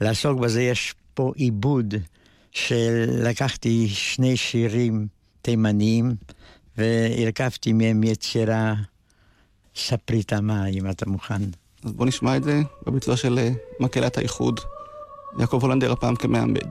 לעסוק 0.00 0.40
בזה, 0.40 0.62
יש 0.62 0.94
פה 1.14 1.32
עיבוד 1.36 1.94
שלקחתי 2.50 3.88
שני 3.88 4.36
שירים 4.36 5.06
תימניים, 5.42 6.14
והרכבתי 6.78 7.72
מהם 7.72 8.02
יצירה 8.02 8.74
ספרי 9.76 10.22
תמה, 10.22 10.66
אם 10.66 10.90
אתה 10.90 11.06
מוכן. 11.06 11.42
אז 11.84 11.92
בוא 11.92 12.06
נשמע 12.06 12.36
את 12.36 12.44
זה 12.44 12.60
בביצוע 12.86 13.16
של 13.16 13.38
אה, 13.38 13.50
מקהלת 13.80 14.18
האיחוד. 14.18 14.60
יעקב 15.38 15.58
הולנדר 15.62 15.92
הפעם 15.92 16.16
כמעמד. 16.16 16.68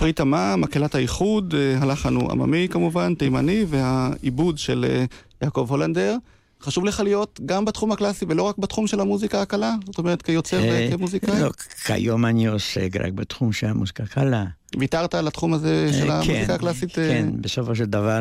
ספרי 0.00 0.12
תמה, 0.12 0.56
מקהלת 0.56 0.94
האיחוד, 0.94 1.54
אה, 1.54 1.78
הלחן 1.82 2.14
הוא 2.14 2.32
עממי 2.32 2.68
כמובן, 2.70 3.14
תימני, 3.14 3.64
והעיבוד 3.68 4.58
של 4.58 4.86
אה, 4.88 5.04
יעקב 5.42 5.66
הולנדר. 5.68 6.16
חשוב 6.62 6.84
לך 6.84 7.00
להיות 7.00 7.40
גם 7.46 7.64
בתחום 7.64 7.92
הקלאסי 7.92 8.24
ולא 8.28 8.42
רק 8.42 8.58
בתחום 8.58 8.86
של 8.86 9.00
המוזיקה 9.00 9.42
הקלה? 9.42 9.74
זאת 9.86 9.98
אומרת, 9.98 10.22
כיוצר 10.22 10.64
אה, 10.64 10.88
וכמוזיקאי? 10.90 11.40
לא, 11.40 11.50
כיום 11.86 12.26
אני 12.26 12.46
עוסק 12.46 12.88
רק 13.00 13.12
בתחום 13.12 13.52
של 13.52 13.66
המוזיקה 13.66 14.02
הקלה. 14.02 14.44
ויתרת 14.78 15.14
על 15.14 15.28
התחום 15.28 15.54
הזה 15.54 15.92
של 15.92 16.10
המוזיקה 16.10 16.46
כן, 16.46 16.52
הקלאסית? 16.52 16.94
כן, 16.94 17.28
בסופו 17.40 17.74
של 17.74 17.84
דבר 17.84 18.20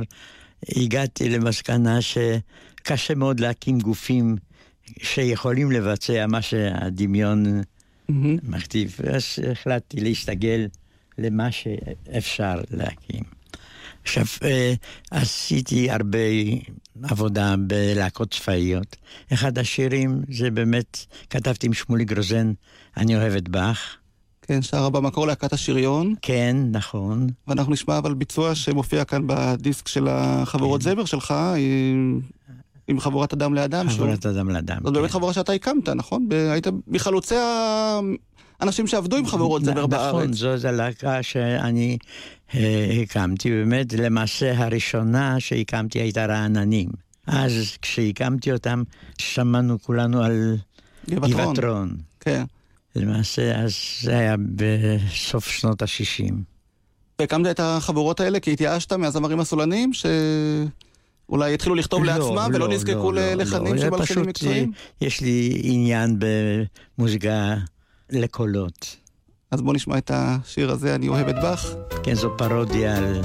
הגעתי 0.76 1.30
למסקנה 1.30 2.00
שקשה 2.02 3.16
מאוד 3.16 3.40
להקים 3.40 3.80
גופים 3.80 4.36
שיכולים 5.02 5.72
לבצע 5.72 6.26
מה 6.28 6.42
שהדמיון. 6.42 7.62
מכתיב. 8.44 8.98
אז 9.14 9.24
החלטתי 9.52 10.00
להסתגל 10.00 10.68
למה 11.20 11.52
שאפשר 11.52 12.56
להקים. 12.72 13.24
עכשיו, 14.04 14.24
אה, 14.44 14.74
עשיתי 15.12 15.92
הרבה 15.92 16.18
עבודה 17.04 17.56
בלהקות 17.60 18.34
צבאיות. 18.34 18.96
אחד 19.34 19.58
השירים 19.58 20.22
זה 20.32 20.52
באמת, 20.52 20.98
כתבתי 21.30 21.68
עם 21.68 21.74
שמולי 21.74 22.06
גרוזן, 22.06 22.52
אני 22.98 23.16
אוהב 23.16 23.34
את 23.36 23.50
באך. 23.50 23.96
כן, 24.42 24.62
שרה 24.62 24.90
במקור 24.90 25.28
להקת 25.28 25.54
השריון, 25.54 26.14
כן, 26.22 26.58
נכון. 26.72 27.28
ואנחנו 27.48 27.74
נשמע 27.74 27.98
אבל 27.98 28.14
ביצוע 28.14 28.56
שמופיע 28.56 29.04
כאן 29.06 29.22
בדיסק 29.28 29.88
של 29.88 30.08
החבורות 30.10 30.84
כן. 30.84 30.90
זמר 30.90 31.06
שלך, 31.06 31.34
עם, 31.58 32.20
עם 32.88 33.00
חבורת 33.00 33.34
אדם 33.34 33.54
לאדם. 33.54 33.90
שהוא- 33.90 33.98
חבורת 34.06 34.26
אדם 34.26 34.50
לאדם. 34.50 34.78
זאת 34.84 34.94
באמת 34.94 35.06
כן. 35.08 35.14
חבורה 35.14 35.34
שאתה 35.34 35.52
הקמת, 35.54 35.90
נכון? 35.90 36.30
ב- 36.30 36.34
היית 36.34 36.68
מחלוצי 36.88 37.36
האנשים 38.60 38.88
שעבדו 38.88 39.18
עם 39.18 39.26
חברות 39.26 39.66
זמר 39.66 39.74
נכון, 39.74 39.90
בארץ. 39.90 40.30
זו 40.34 40.68
הלהקה 40.68 41.24
שאני 41.24 41.98
אה, 42.56 43.00
הקמתי, 43.04 43.50
באמת, 43.50 43.94
למעשה 43.94 44.66
הראשונה 44.66 45.40
שהקמתי 45.40 46.00
הייתה 46.00 46.26
רעננים. 46.26 46.90
אז 47.28 47.78
כשהקמתי 47.82 48.52
אותם, 48.52 48.84
שמענו 49.18 49.82
כולנו 49.82 50.24
על 50.24 50.58
גבעתרון. 51.10 51.32
גבעתרון. 51.32 51.98
כן. 52.20 52.44
למעשה, 52.96 53.56
אז 53.60 53.76
זה 54.02 54.18
היה 54.18 54.36
בסוף 54.56 55.48
שנות 55.48 55.82
ה-60. 55.82 56.34
והקמת 57.20 57.48
את 57.48 57.60
החבורות 57.60 58.20
האלה 58.20 58.40
כי 58.40 58.54
התייאשת 58.54 58.94
מהזמרים 58.94 59.40
הסולנים, 59.40 59.92
שאולי 59.94 61.54
התחילו 61.54 61.76
לכתוב 61.76 62.04
לעצמם 62.04 62.50
ולא 62.54 62.68
נזקקו 62.68 63.12
ללחנים 63.12 63.78
של 63.78 63.84
זה 63.84 63.90
מלחינים 63.90 64.26
מקצועיים? 64.26 64.72
יש 65.02 65.22
לי 65.22 65.62
עניין 65.64 66.20
במוזיקה 66.98 67.56
לקולות. 68.12 68.96
אז 69.52 69.62
בוא 69.62 69.74
נשמע 69.74 69.98
את 69.98 70.12
השיר 70.14 70.72
הזה, 70.72 70.96
אני 70.96 71.08
אוהב 71.08 71.28
את 71.28 71.36
באך. 71.42 71.74
כן, 72.04 72.14
זו 72.14 72.38
פרודיה 72.38 72.98
על, 72.98 73.22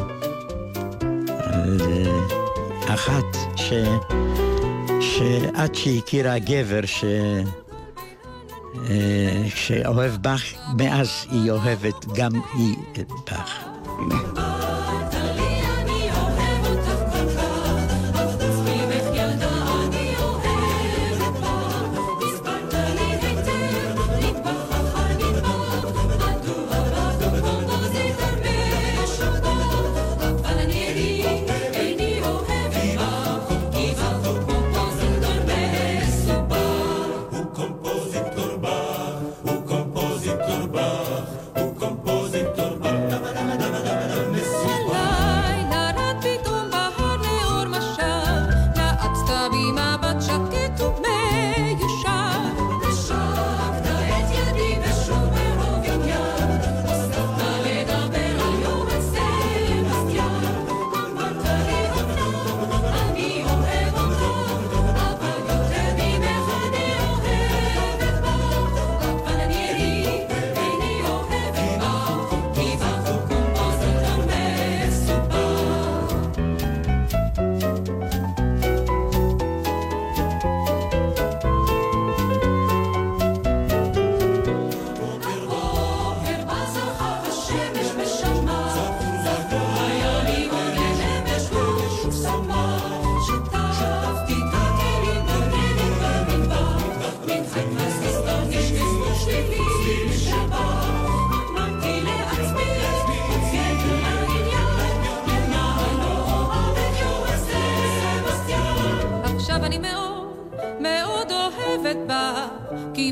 על 1.39 1.81
אה, 1.81 2.95
אחת 2.95 3.37
ש, 3.57 3.73
שעד 5.01 5.75
שהכירה 5.75 6.39
גבר 6.39 6.87
ש, 6.87 7.05
אה, 8.91 9.45
שאוהב 9.55 10.13
באך, 10.23 10.43
מאז 10.79 11.09
היא 11.31 11.51
אוהבת 11.51 12.05
גם 12.15 12.33
היא 12.55 12.77
את 12.93 13.11
באך. 13.27 13.65
הלילה 13.99 14.84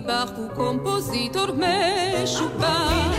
בך 0.07 0.31
הוא 0.37 0.49
קומפוזיטור 0.55 1.47
משובח. 2.23 3.13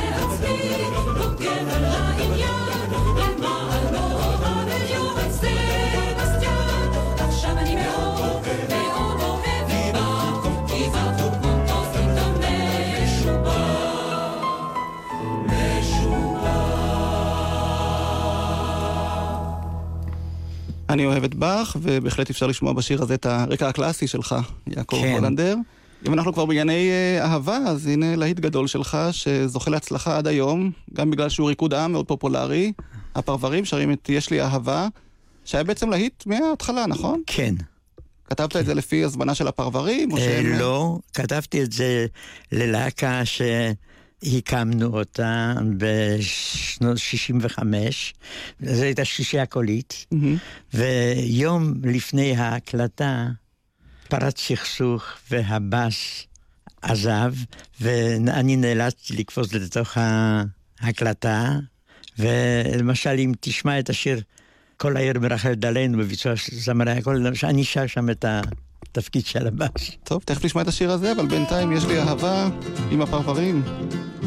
אני 20.89 21.05
אוהב 21.05 21.23
את 21.23 21.35
באך, 21.35 21.77
ובהחלט 21.81 22.29
אפשר 22.29 22.47
לשמוע 22.47 22.73
בשיר 22.73 23.01
הזה 23.01 23.13
את 23.13 23.25
הרקע 23.25 23.67
הקלאסי 23.67 24.07
שלך, 24.07 24.35
יעקב 24.67 24.95
כן. 25.01 25.13
הולנדר. 25.13 25.55
אם 26.07 26.13
אנחנו 26.13 26.33
כבר 26.33 26.45
בענייני 26.45 26.89
אה, 26.89 27.25
אהבה, 27.25 27.57
אז 27.57 27.87
הנה 27.87 28.15
להיט 28.15 28.39
גדול 28.39 28.67
שלך, 28.67 28.97
שזוכה 29.11 29.71
להצלחה 29.71 30.17
עד 30.17 30.27
היום, 30.27 30.71
גם 30.93 31.11
בגלל 31.11 31.29
שהוא 31.29 31.47
ריקוד 31.49 31.73
עם 31.73 31.91
מאוד 31.91 32.07
פופולרי. 32.07 32.73
הפרברים 33.15 33.65
שרים 33.65 33.91
את 33.91 34.09
יש 34.09 34.29
לי 34.29 34.41
אהבה, 34.41 34.87
שהיה 35.45 35.63
בעצם 35.63 35.89
להיט 35.89 36.23
מההתחלה, 36.25 36.87
נכון? 36.87 37.21
כן. 37.27 37.55
כתבת 38.29 38.55
את 38.55 38.65
זה 38.65 38.73
לפי 38.73 39.03
הזמנה 39.03 39.35
של 39.35 39.47
הפרברים? 39.47 40.11
או 40.11 40.17
אה, 40.17 40.21
שהם- 40.21 40.59
לא, 40.59 40.99
כתבתי 41.13 41.63
את 41.63 41.71
זה 41.71 42.05
ללהקה 42.51 43.21
שהקמנו 43.25 44.97
אותה 44.99 45.53
בשנות 45.77 46.97
65, 46.97 48.13
זו 48.61 48.83
הייתה 48.83 49.05
שישייה 49.05 49.45
קולית, 49.45 50.05
מהמם. 50.11 50.37
ויום 50.73 51.73
לפני 51.83 52.35
ההקלטה 52.35 53.27
פרץ 54.09 54.41
סכסוך 54.41 55.03
והבאס 55.31 56.27
עזב, 56.81 57.33
ואני 57.81 58.55
נאלצתי 58.55 59.13
לקפוץ 59.13 59.53
לתוך 59.53 59.97
ההקלטה, 60.81 61.49
ולמשל 62.19 63.15
אם 63.19 63.31
תשמע 63.39 63.79
את 63.79 63.89
השיר 63.89 64.21
כל 64.77 64.97
העיר 64.97 65.19
מרחלת 65.19 65.65
עלינו 65.65 65.97
בביצוע 65.97 66.35
של 66.35 66.55
זמרי 66.55 66.91
הקול, 66.91 67.27
אני 67.43 67.63
שר 67.63 67.87
שם 67.87 68.09
את 68.09 68.25
התפקיד 68.25 69.25
של 69.25 69.47
הבאס. 69.47 69.91
טוב, 70.03 70.21
תכף 70.25 70.45
נשמע 70.45 70.61
את 70.61 70.67
השיר 70.67 70.91
הזה, 70.91 71.11
אבל 71.11 71.27
בינתיים 71.27 71.71
יש 71.71 71.85
לי 71.85 71.99
אהבה 71.99 72.49
עם 72.91 73.01
הפרברים, 73.01 73.63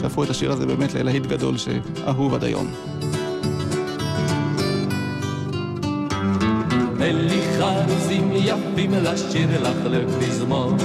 שהפכו 0.00 0.24
את 0.24 0.30
השיר 0.30 0.52
הזה 0.52 0.66
באמת 0.66 0.94
ללהיט 0.94 1.26
גדול 1.26 1.56
שאהוב 1.58 2.34
עד 2.34 2.44
היום. 2.44 2.74
חרוזים 7.58 8.30
יפים 8.32 8.90
לשיר 9.02 9.48
לך 9.62 9.76
לפזמון, 9.84 10.76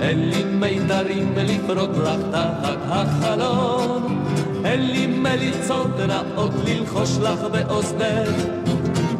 אין 0.00 0.28
לי 0.30 0.44
מיתרים 0.44 1.32
לפרוק 1.36 1.90
לך 2.04 2.20
תחת 2.30 2.78
החלון, 2.88 4.24
אין 4.64 4.86
לי 4.86 5.06
מליצות 5.06 5.90
רעות 5.98 6.52
ללחוש 6.66 7.18
לך 7.18 7.40
באוזנך, 7.52 8.36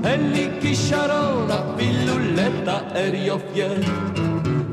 אין 0.04 0.32
לי 0.32 0.48
כישרון 0.61 1.48
אפילו 1.50 2.18
לתאר 2.18 3.14
יופייך, 3.14 3.90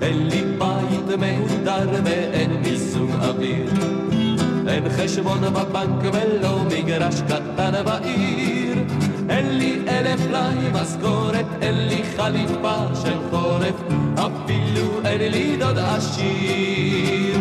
אין 0.02 0.28
לי 0.28 0.44
בית 0.58 1.18
מהודר 1.18 1.90
ואין 2.04 2.52
מיסון 2.52 3.12
אוויר. 3.22 3.70
אין 4.68 4.84
חשבון 4.90 5.42
בבנק 5.42 6.14
ולא 6.14 6.64
מגרש 6.64 7.22
קטן 7.22 7.72
בעיר. 7.86 8.59
אין 9.30 9.58
לי 9.58 9.82
אלף 9.88 10.28
פלאי 10.28 10.56
משכורת, 10.74 11.46
אין 11.62 11.88
לי 11.88 12.04
חליפה 12.18 12.76
של 13.04 13.18
חורף, 13.30 13.76
אפילו 14.16 15.02
אין 15.06 15.32
לי 15.32 15.58
דוד 15.58 15.78
עשיר. 15.78 17.38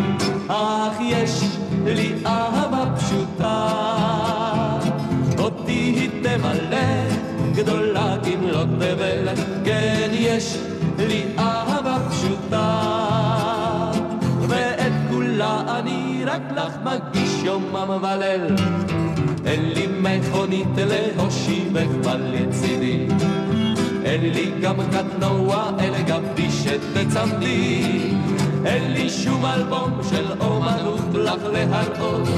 אך 0.48 0.96
יש 1.00 1.42
לי 1.84 2.12
אהבה 2.26 2.84
פשוטה, 2.96 3.68
אותי 5.38 5.72
היא 5.72 6.10
תמלא 6.22 6.88
גדולה 7.54 8.16
כמלות 8.24 8.68
תבל, 8.78 9.28
כן 9.64 10.08
יש 10.12 10.58
לי 10.98 11.24
אהבה 11.38 11.96
פשוטה, 12.10 12.80
ואת 14.48 14.92
כולה 15.10 15.78
אני 15.78 16.22
רק 16.26 16.42
לך 16.56 16.72
מגיש 16.84 17.42
יומם 17.44 18.02
וליל. 18.02 18.56
אין 19.48 19.72
לי 19.74 19.86
מכונית 20.00 20.68
להושיבך 20.76 22.12
לצידי, 22.16 23.06
אין 24.04 24.20
לי 24.20 24.50
גם 24.60 24.74
קטנוע, 24.92 25.70
אלא 25.80 26.02
גם 26.02 26.22
פישת 26.34 26.80
לצמדי. 26.94 27.82
אין 28.64 28.92
לי 28.92 29.10
שום 29.10 29.46
אלבום 29.46 29.90
של 30.10 30.26
אומנות 30.40 31.14
לך 31.14 31.42
להראות, 31.52 32.28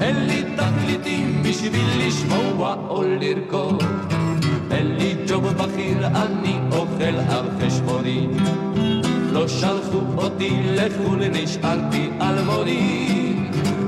אין 0.00 0.26
לי 0.26 0.42
תקליטים 0.56 1.42
בשביל 1.42 2.06
לשמוע 2.06 2.76
או 2.88 3.02
לרקוד. 3.02 3.82
אין 4.70 4.96
לי 4.96 5.14
ג'וב 5.28 5.46
בכיר, 5.48 6.06
אני 6.06 6.58
אוכל 6.72 7.16
על 7.28 7.46
חשבוני. 7.60 8.26
לא 9.32 9.48
שלחו 9.48 10.00
אותי 10.16 10.60
לחו"ל, 10.64 11.28
נשארתי 11.28 12.10
אלמוני. 12.20 13.43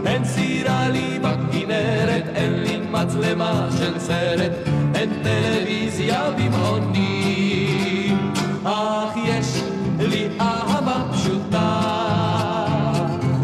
אין 0.07 0.25
סירה 0.25 0.89
לי 0.89 1.19
בכנרת, 1.19 2.25
אין 2.35 2.53
לי 2.53 2.79
מצלמה 2.91 3.69
של 3.79 3.99
סרט, 3.99 4.53
אין 4.95 5.11
טלוויזיה 5.23 6.31
במעוני. 6.31 8.17
אך 8.65 9.17
יש 9.25 9.63
לי 9.99 10.29
אהבה 10.41 11.03
פשוטה, 11.13 11.83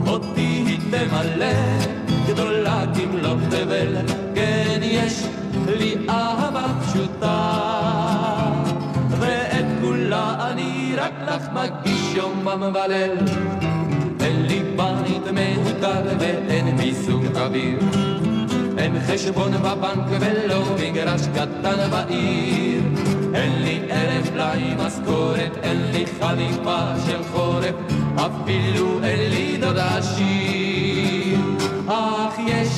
אותי 0.06 0.64
היא 0.66 0.78
תמלא, 0.90 1.54
גדולה 2.26 2.84
כמלוא 2.94 3.36
תבל, 3.50 3.96
כן 4.34 4.80
יש 4.82 5.22
לי 5.66 5.96
אהבה 6.08 6.66
פשוטה, 6.82 7.52
ואת 9.10 9.66
כולה 9.80 10.50
אני 10.50 10.94
רק 10.96 11.12
לך 11.26 11.48
מגיש 11.52 12.14
יומם 12.14 12.72
וליל. 12.74 13.71
אין 14.78 14.96
לי 15.04 15.18
בית 15.20 15.32
מהודר 15.32 16.16
ואין 16.18 16.76
מיסום 16.76 17.24
אוויר. 17.36 17.78
אין 18.78 18.92
חשבון 19.06 19.52
בבנק 19.52 20.06
ולא 20.20 20.62
מגרש 20.80 21.20
קטן 21.34 21.90
בעיר. 21.90 22.82
אין 23.34 23.62
לי 23.62 23.80
אלף 23.90 24.30
פלאי 24.30 24.74
משכורת, 24.78 25.58
אין 25.62 25.82
לי 25.92 26.04
חליפה 26.20 26.80
של 27.06 27.22
חורף, 27.32 27.74
אפילו 28.16 29.04
אין 29.04 29.30
לי 29.30 29.56
דוד 29.60 29.78
עשיר. 29.78 31.38
אך 31.88 32.38
יש 32.46 32.68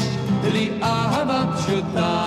לי 0.52 0.70
אהבה 0.82 1.44
פשוטה, 1.56 2.24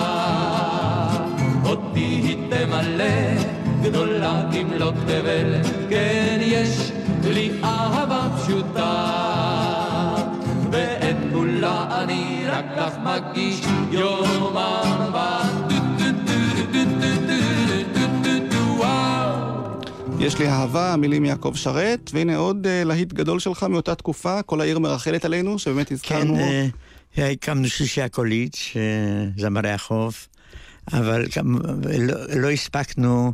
אותי 1.64 2.00
היא 2.00 2.36
תמלא, 2.50 3.42
גדולה 3.82 4.42
כמלוא 4.52 4.92
תבל, 5.06 5.54
כן 5.90 6.38
יש 6.40 6.92
לי 7.24 7.50
אהבה 7.64 8.28
פשוטה, 8.36 9.37
רק 12.58 12.64
לך 12.76 12.94
מגיש 13.04 13.60
יומם 13.90 15.12
יש 20.20 20.38
לי 20.38 20.48
אהבה, 20.48 20.92
המילים 20.92 21.24
יעקב 21.24 21.52
שרת, 21.54 22.10
והנה 22.14 22.36
עוד 22.36 22.66
uh, 22.66 22.88
להיט 22.88 23.12
גדול 23.12 23.40
שלך 23.40 23.62
מאותה 23.62 23.94
תקופה, 23.94 24.42
כל 24.42 24.60
העיר 24.60 24.78
מרחלת 24.78 25.24
עלינו, 25.24 25.58
שבאמת 25.58 25.92
הזכרנו. 25.92 26.36
כן, 26.36 26.68
אה, 27.18 27.30
הקמנו 27.30 27.68
שלישייה 27.68 28.08
קולית, 28.08 28.56
זמרי 29.36 29.70
החוף, 29.70 30.28
אבל 30.92 31.26
גם 31.36 31.58
לא, 31.98 32.14
לא 32.36 32.50
הספקנו 32.50 33.32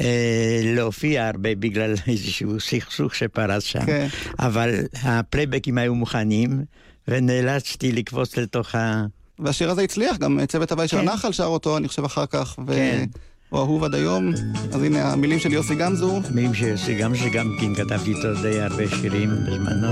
אה, 0.00 0.60
להופיע 0.64 1.26
הרבה 1.26 1.54
בגלל 1.54 1.94
איזשהו 2.08 2.60
סכסוך 2.60 3.14
שפרץ 3.14 3.64
שם, 3.64 3.86
כן. 3.86 4.06
אבל 4.38 4.74
הפלייבקים 5.02 5.78
היו 5.78 5.94
מוכנים, 5.94 6.64
ונאלצתי 7.08 7.92
לקפוץ 7.92 8.36
לתוך 8.36 8.74
ה... 8.74 9.04
והשיר 9.38 9.70
הזה 9.70 9.82
הצליח, 9.82 10.16
גם 10.16 10.40
צוות 10.48 10.72
הוואי 10.72 10.88
של 10.88 10.96
כן. 10.96 11.08
הנחל 11.08 11.32
שר 11.32 11.44
אותו, 11.44 11.76
אני 11.76 11.88
חושב 11.88 12.04
אחר 12.04 12.26
כך, 12.26 12.56
כן. 12.66 13.04
והוא 13.52 13.60
אהוב 13.60 13.84
עד 13.84 13.94
היום. 13.94 14.32
אז 14.72 14.82
הנה 14.82 15.12
המילים 15.12 15.38
של 15.38 15.52
יוסי 15.52 15.74
גמזו. 15.74 16.20
מילים 16.30 16.54
שיוסי 16.54 16.94
גם 16.94 17.14
שגם 17.16 17.56
כן 17.60 17.74
כתבתי 17.74 18.10
איתו 18.10 18.42
די 18.42 18.60
הרבה 18.60 18.88
שירים 18.88 19.30
בזמנו. 19.30 19.88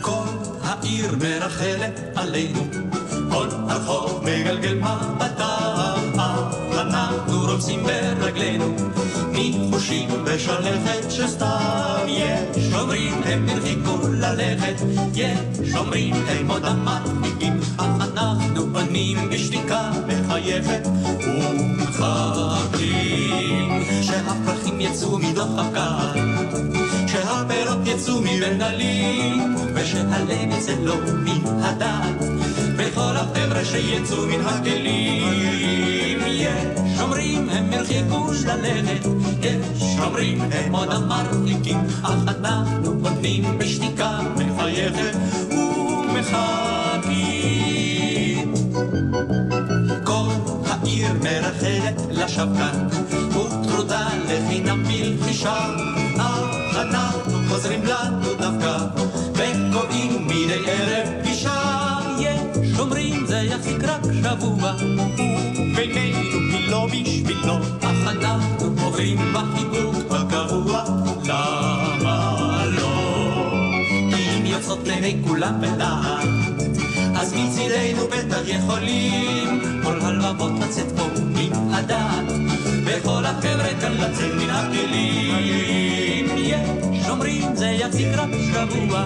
כל 0.00 0.24
העיר 0.62 1.16
מרכלת 1.16 2.00
עלינו, 2.14 2.66
כל 3.30 3.48
הרחוב 3.50 4.24
מגלגל 4.24 4.74
מבטיו, 4.74 5.96
אנחנו 6.72 7.40
רומסים 7.40 7.82
ברגלינו, 7.82 8.76
נחושים 9.32 10.08
בשלכת 10.24 11.10
שסתיו, 11.10 11.98
יש. 12.06 12.74
אומרים 12.74 13.14
הם 13.24 13.48
הרחיקו 13.48 14.08
ללכת, 14.08 14.74
יש. 15.14 15.74
אומרים 15.76 16.14
הם 16.14 16.50
עוד 16.50 16.64
המדליקים, 16.64 17.60
אך 17.76 17.86
אנחנו 18.00 18.62
עונים 18.74 19.30
בשתיקה 19.30 19.90
מחייכת, 20.06 20.88
ומחכים 21.26 22.62
שהפרחים 24.02 24.80
יצאו 24.80 25.18
מדוח 25.18 25.58
הקר. 25.58 26.12
שהפירות 27.06 27.78
יצאו 27.86 28.20
מבין 28.20 28.62
עלים, 28.62 29.56
ושהלב 29.74 30.30
יצא 30.30 30.72
לו 30.72 30.94
מן 31.24 31.62
הדעת, 31.62 32.24
וכל 32.92 33.16
החבר'ה 33.16 33.64
שיצאו 33.64 34.26
מן 34.26 34.40
הכלים. 34.40 36.20
יש 36.26 37.00
אומרים 37.00 37.48
הם 37.48 37.72
הרחיקו 37.72 38.32
ללכת, 38.46 39.06
יש 39.76 39.82
אומרים 40.04 40.40
הם 40.40 40.74
עוד 40.74 40.88
המרחיקים, 40.90 41.78
אך 42.02 42.10
אנחנו 42.28 42.90
עונים 43.02 43.58
בשתיקה 43.58 44.18
מחייכת 44.36 45.16
ומחכים. 45.50 46.82
כל 50.04 50.30
העיר 50.66 51.12
מרחלת 51.12 52.00
לשווא 52.10 52.54
כאן, 52.56 52.88
וטרודה 53.30 54.08
לחינם 54.28 54.82
בלחישה, 54.84 55.66
אך 56.18 56.76
אנחנו 56.76 57.38
חוזרים 57.48 57.84
לנו 57.84 58.34
דווקא, 58.38 59.01
לעיני 74.92 75.22
כולם 75.28 75.60
בלהט 75.60 76.28
אז 77.16 77.34
מצידנו 77.34 78.06
בטח 78.06 78.40
יכולים 78.46 79.60
כל 79.82 80.00
הלבבות 80.00 80.52
לצאת 80.60 80.86
פה 80.96 81.02
מן 81.24 81.74
הדעת. 81.74 82.32
וכל 82.84 83.24
החבר'ה 83.24 83.80
כאן 83.80 83.92
לצאת 83.92 84.34
מן 84.34 84.50
הכלים. 84.50 86.26
יש 86.36 87.08
אומרים 87.08 87.56
זה 87.56 87.66
יחזיק 87.66 88.08
רק 88.16 88.30
שבוע. 88.52 89.04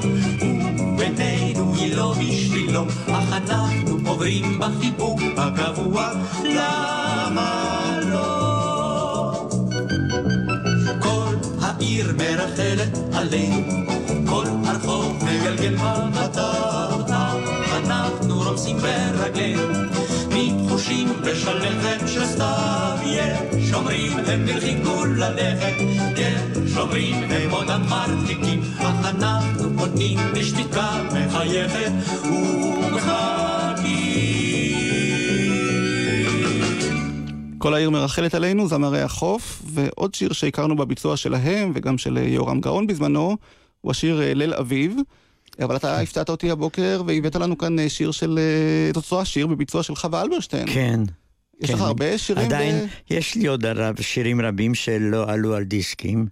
ובינינו 0.94 1.74
היא 1.74 1.96
לא 1.96 2.14
בשבילו 2.18 2.84
אך 3.08 3.32
אנחנו 3.32 3.98
עוברים 4.06 4.58
בחיבוק 4.58 5.20
הקבוע 5.36 6.10
למה 6.44 8.00
לא? 8.10 9.48
כל 11.00 11.34
העיר 11.60 12.14
מרחלת 12.18 12.98
עלינו 13.12 13.95
הרחוב 14.68 15.24
מגלגל 15.24 15.74
מבטיו 15.74 17.00
אנחנו 17.86 18.42
רומסים 18.42 18.76
ברגלינו, 18.76 19.62
מתחושים 20.30 21.08
בשלכת 21.24 22.08
של 22.08 22.26
סתיו. 22.26 22.98
יש 23.06 23.72
אומרים 23.74 24.12
הם 24.26 24.48
הרחיקו 24.48 25.04
ללכת, 25.04 25.74
יש 26.16 26.72
שומרים 26.74 27.14
הם 27.14 27.50
עוד 27.50 27.70
המרחיקים, 27.70 28.60
אך 28.78 29.04
אנחנו 29.04 29.68
פונים 29.78 30.18
בשתיקה 30.34 31.02
מחייכת. 31.12 31.92
כל 37.58 37.74
העיר 37.74 37.90
מרחלת 37.90 38.34
עלינו, 38.34 38.68
זמרי 38.68 39.02
החוף, 39.02 39.62
ועוד 39.66 40.14
שיר 40.14 40.32
שהכרנו 40.32 40.76
בביצוע 40.76 41.16
שלהם, 41.16 41.72
וגם 41.74 41.98
של 41.98 42.16
יורם 42.16 42.60
גאון 42.60 42.86
בזמנו, 42.86 43.36
הוא 43.86 43.90
השיר 43.90 44.22
אה, 44.22 44.34
ליל 44.34 44.54
אביב. 44.54 44.96
אבל 45.62 45.76
אתה 45.76 46.00
הפתעת 46.00 46.28
אותי 46.28 46.50
הבוקר 46.50 47.02
והבאת 47.06 47.36
לנו 47.36 47.58
כאן 47.58 47.78
אה, 47.78 47.88
שיר 47.88 48.10
של... 48.10 48.38
אה, 48.38 48.90
את 48.90 48.96
אותו 48.96 49.20
השיר 49.20 49.46
בביצוע 49.46 49.82
של 49.82 49.94
חווה 49.94 50.22
אלברשטיין. 50.22 50.66
כן. 50.66 51.00
יש 51.60 51.70
כן. 51.70 51.76
לך 51.76 51.80
הרבה 51.80 52.18
שירים? 52.18 52.44
עדיין, 52.46 52.86
ב... 52.86 52.88
יש 53.10 53.34
לי 53.34 53.46
עוד 53.46 53.66
הרב, 53.66 54.00
שירים 54.00 54.40
רבים 54.40 54.74
שלא 54.74 55.30
עלו 55.30 55.54
על 55.54 55.64
דיסקים, 55.64 56.26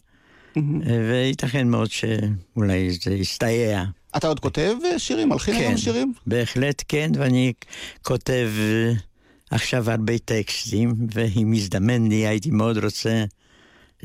וייתכן 1.10 1.68
מאוד 1.68 1.90
שאולי 1.90 2.90
זה 2.90 3.14
יסתייע. 3.14 3.84
אתה 4.16 4.26
עוד 4.26 4.40
כותב 4.40 4.74
שירים? 4.98 5.28
מלחין 5.28 5.54
כן, 5.54 5.60
היום 5.60 5.76
שירים? 5.76 6.12
בהחלט 6.26 6.82
כן, 6.88 7.10
ואני 7.18 7.52
כותב 8.02 8.50
עכשיו 9.50 9.90
הרבה 9.90 10.18
טקסטים, 10.18 10.94
ואם 11.14 11.54
יזדמן 11.54 12.08
לי 12.08 12.26
הייתי 12.26 12.50
מאוד 12.50 12.84
רוצה 12.84 13.24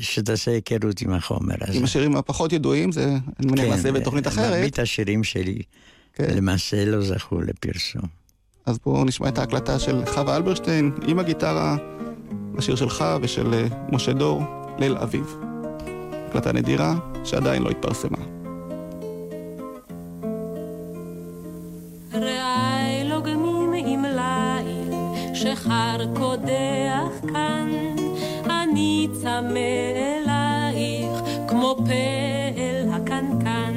שתעשה 0.00 0.50
היכרות 0.50 1.00
עם 1.00 1.12
החומר 1.12 1.54
הזה. 1.60 1.78
עם 1.78 1.84
השירים 1.84 2.16
הפחות 2.16 2.52
ידועים, 2.52 2.92
זה 2.92 3.04
אני 3.40 3.52
מניח 3.52 3.64
נעשה 3.64 3.92
בתוכנית 3.92 4.26
אחרת. 4.26 4.52
מרבית 4.52 4.78
השירים 4.78 5.24
שלי 5.24 5.62
כן. 6.14 6.36
למעשה 6.36 6.84
לא 6.84 7.00
זכו 7.00 7.40
לפרסום. 7.40 8.02
אז 8.66 8.78
בואו 8.84 9.04
נשמע 9.04 9.28
את 9.28 9.38
ההקלטה 9.38 9.78
של 9.78 10.04
חווה 10.06 10.36
אלברשטיין 10.36 10.90
עם 11.06 11.18
הגיטרה, 11.18 11.76
השיר 12.58 12.76
שלך 12.76 13.04
ושל 13.22 13.54
אה, 13.54 13.66
משה 13.92 14.12
דור, 14.12 14.42
ליל 14.78 14.96
אביב. 14.96 15.36
הקלטה 16.28 16.52
נדירה 16.52 16.94
שעדיין 17.24 17.62
לא 17.62 17.70
התפרסמה. 17.70 18.18
ליל, 22.12 23.12
שחר 25.34 26.14
קודח 26.16 27.32
כאן, 27.32 27.99
אני 28.80 29.08
צמא 29.12 29.58
אלייך, 29.96 31.22
כמו 31.48 31.76
פעל 31.76 32.88
הקנקן, 32.92 33.74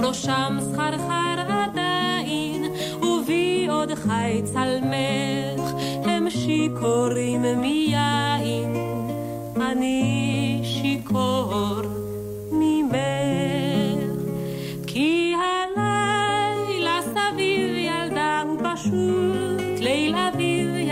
ראשם 0.00 0.58
סחרחר 0.60 1.40
עדיין, 1.48 2.64
ובי 3.02 3.66
עוד 3.70 3.94
חי 3.94 4.42
צלמך, 4.44 5.72
הם 6.04 6.30
שיכורים 6.30 7.42
מיין, 7.60 8.74
אני 9.56 10.60
שיכור 10.62 11.82
ממך. 12.52 12.94
כי 14.86 15.34
הלילה 15.34 17.00
סביב 17.02 17.76
ילדה 17.76 18.42
הוא 18.46 18.58
פשוט 18.58 19.80
ליל 19.80 20.14
אביב 20.16 20.83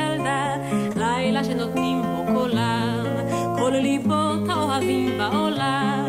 כל 3.72 3.78
ליבות 3.78 4.48
האוהבים 4.48 5.18
בעולם. 5.18 6.01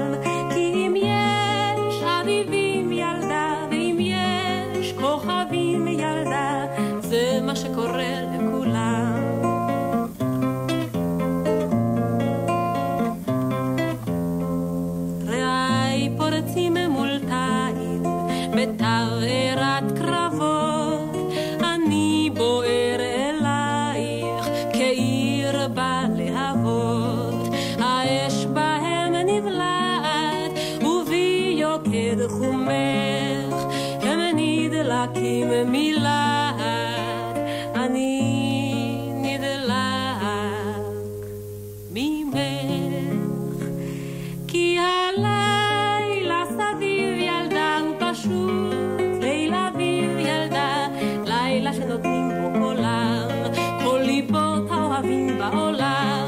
בעולם. 55.51 56.25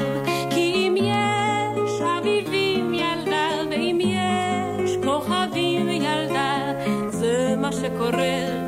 כי 0.50 0.74
אם 0.74 0.94
יש 0.96 2.00
אביבים 2.00 2.94
ילדה, 2.94 3.48
ואם 3.70 3.98
יש 4.00 4.90
כוכבים 5.04 5.88
ילדה, 5.88 6.72
זה 7.08 7.54
מה 7.58 7.72
שקורה 7.72 8.65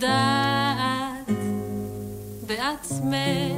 יודעת 0.00 1.28
בעצמך. 2.46 3.57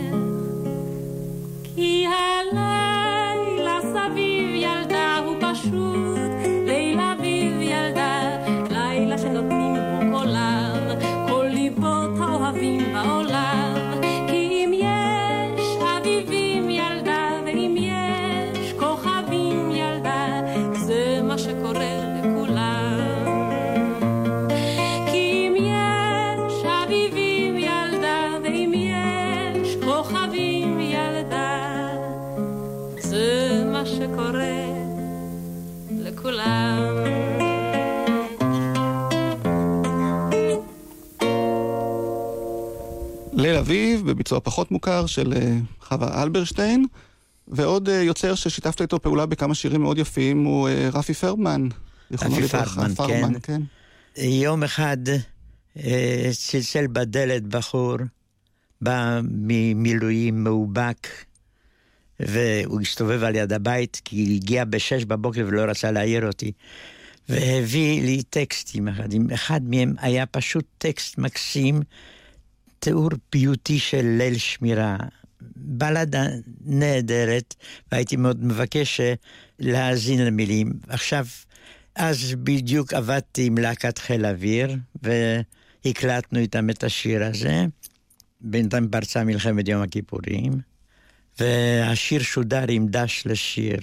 בביצוע 44.31 44.41
פחות 44.41 44.71
מוכר 44.71 45.07
של 45.07 45.33
אה, 45.33 45.59
חווה 45.81 46.23
אלברשטיין, 46.23 46.87
ועוד 47.49 47.89
אה, 47.89 48.03
יוצר 48.03 48.35
ששיתפת 48.35 48.83
איתו 48.83 49.01
פעולה 49.01 49.27
בכמה 49.27 49.55
שירים 49.55 49.83
מאוד 49.83 49.99
יפים 49.99 50.45
הוא 50.45 50.69
אה, 50.69 50.89
רפי 50.93 51.15
פרמן. 51.15 51.69
רפי. 52.89 52.95
פרמן, 52.95 53.35
כן. 53.35 53.63
כן. 54.15 54.23
יום 54.23 54.63
אחד 54.63 54.97
צלצל 56.33 56.87
בדלת 56.87 57.43
בחור, 57.43 57.97
בא 58.81 59.21
ממילואים 59.31 60.45
מאובק, 60.45 61.09
והוא 62.21 62.81
הסתובב 62.81 63.23
על 63.23 63.37
יד 63.37 63.53
הבית, 63.53 64.01
כי 64.05 64.37
הגיע 64.37 64.65
בשש 64.65 65.05
בבוקר 65.05 65.45
ולא 65.47 65.63
רצה 65.63 65.91
להעיר 65.91 66.27
אותי. 66.27 66.53
והביא 67.29 68.03
לי 68.03 68.23
טקסטים 68.23 68.89
אחדים. 68.89 69.31
אחד 69.31 69.61
מהם 69.63 69.95
היה 69.99 70.27
פשוט 70.27 70.65
טקסט 70.79 71.19
מקסים, 71.19 71.81
תיאור 72.81 73.11
פיוטי 73.31 73.79
של 73.79 74.15
ליל 74.19 74.39
שמירה. 74.39 74.97
בלדה 75.57 76.25
נהדרת, 76.65 77.55
והייתי 77.93 78.17
מאוד 78.17 78.45
מבקש 78.45 79.01
אה, 79.01 79.15
להאזין 79.59 80.25
למילים. 80.25 80.73
עכשיו, 80.89 81.27
אז 81.95 82.35
בדיוק 82.43 82.95
עבדתי 82.95 83.47
עם 83.47 83.59
להקת 83.59 83.99
חיל 83.99 84.27
אוויר, 84.27 84.77
והקלטנו 85.03 86.39
איתם 86.39 86.71
את 86.71 86.85
השיר 86.85 87.25
הזה. 87.25 87.65
בינתיים 88.41 88.89
פרצה 88.89 89.25
מלחמת 89.25 89.69
יום 89.69 89.83
הכיפורים, 89.83 90.53
והשיר 91.41 92.23
שודר 92.23 92.65
עם 92.69 92.87
דש 92.89 93.23
לשיר. 93.27 93.79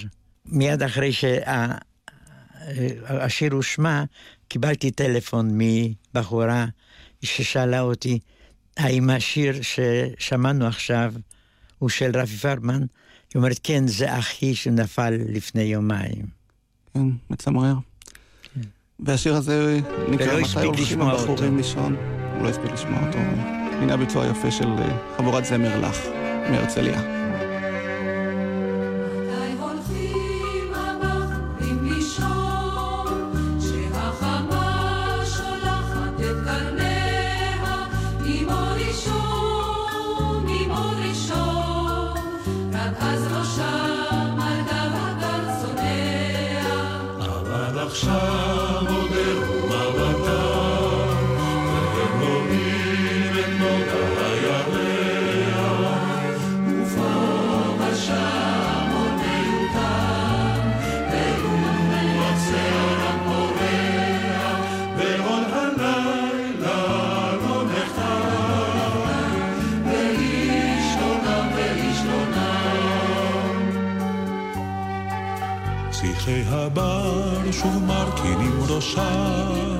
מיד 0.45 0.83
אחרי 0.83 1.11
שהשיר 1.13 1.79
הושמע, 3.53 4.03
קיבלתי 4.47 4.91
טלפון 4.91 5.49
מבחורה 5.53 6.65
ששאלה 7.21 7.81
אותי, 7.81 8.19
האם 8.77 9.09
השיר 9.09 9.53
ששמענו 9.61 10.67
עכשיו 10.67 11.13
הוא 11.79 11.89
של 11.89 12.11
רפי 12.13 12.37
פרמן? 12.37 12.81
היא 12.81 12.87
אומרת, 13.35 13.59
כן, 13.63 13.87
זה 13.87 14.19
אחי 14.19 14.55
שנפל 14.55 15.13
לפני 15.29 15.61
יומיים. 15.61 16.25
כן, 16.93 17.07
מצמרר. 17.29 17.75
והשיר 18.99 19.35
הזה 19.35 19.79
נקרא 20.09 20.39
מתי 20.41 20.59
הולכים 20.59 20.73
לשמוע 20.73 21.11
אותו." 21.11 21.31
הבחורים 21.31 21.57
לישון. 21.57 21.95
הוא 22.35 22.43
לא 22.43 22.49
הספיק 22.49 22.71
לשמוע 22.71 23.07
אותו. 23.07 23.17
הנה 23.81 23.93
הביצוע 23.93 24.23
היפה 24.23 24.51
של 24.51 24.67
אה, 24.67 25.17
חבורת 25.17 25.45
זמר 25.45 25.79
לך 25.79 25.97
מהרצליה. 26.51 27.16
שוב 77.51 77.83
מרכינים 77.87 78.59
ראשם, 78.69 79.79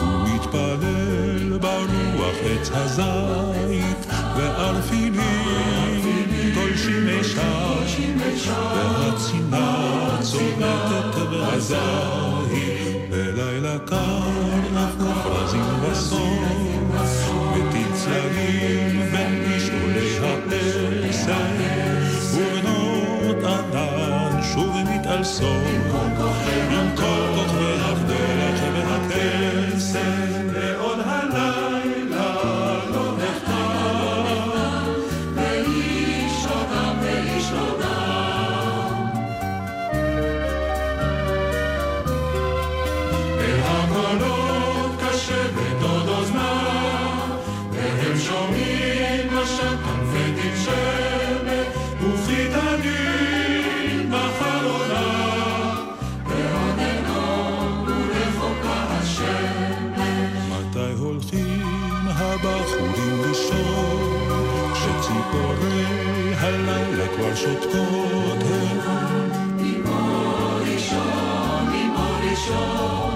ומתפלל 0.00 1.58
ברוח 1.58 2.36
עץ 2.44 2.70
הזית, 2.72 4.06
וערפילים 4.36 6.02
גולשים 6.54 7.08
אי-שם, 7.08 8.12
והצינה 8.74 10.18
צומתת 10.20 11.16
והזית, 11.30 13.10
בלילה 13.10 13.78
קר 13.78 14.28
אף 14.76 14.96
מופרזים 15.00 15.64
בסוף, 15.82 17.30
ותצללים 17.54 19.00
בין 19.12 19.56
משעולי 19.56 20.18
הפסל, 20.18 21.32
ובנות 22.34 23.44
ענן 23.44 24.42
שוב 24.54 24.76
מתעלסות, 24.90 25.87
עם 27.00 27.04
כל 27.04 27.42
כוכבי 27.42 27.78
כבר 67.18 67.34
שותקות 67.34 68.42
הן? 68.50 68.78
ממעול 69.58 70.62
ראשון, 70.74 71.66
ממעול 71.72 72.30
ראשון, 72.30 73.07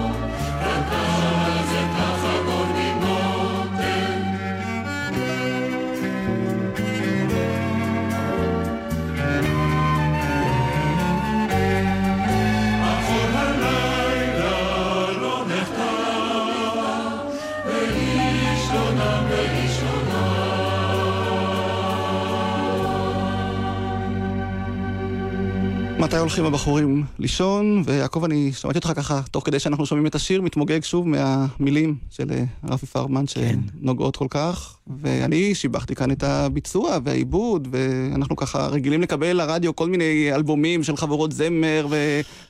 מתי 26.13 26.19
הולכים 26.19 26.45
הבחורים 26.45 27.03
לישון? 27.19 27.83
ויעקב, 27.85 28.23
אני 28.23 28.51
שמעתי 28.51 28.77
אותך 28.77 28.91
ככה, 28.95 29.21
תוך 29.31 29.45
כדי 29.45 29.59
שאנחנו 29.59 29.85
שומעים 29.85 30.07
את 30.07 30.15
השיר, 30.15 30.41
מתמוגג 30.41 30.83
שוב 30.83 31.07
מהמילים 31.07 31.95
של 32.09 32.31
אה, 32.31 32.43
רפי 32.63 32.85
פרמן, 32.85 33.23
שנוגעות 33.27 34.15
כל 34.15 34.27
כך. 34.29 34.77
ואני 34.87 35.55
שיבחתי 35.55 35.95
כאן 35.95 36.11
את 36.11 36.23
הביצוע 36.23 36.97
והעיבוד, 37.03 37.67
ואנחנו 37.71 38.35
ככה 38.35 38.67
רגילים 38.67 39.01
לקבל 39.01 39.33
לרדיו 39.33 39.75
כל 39.75 39.89
מיני 39.89 40.29
אלבומים 40.33 40.83
של 40.83 40.97
חבורות 40.97 41.31
זמר 41.31 41.87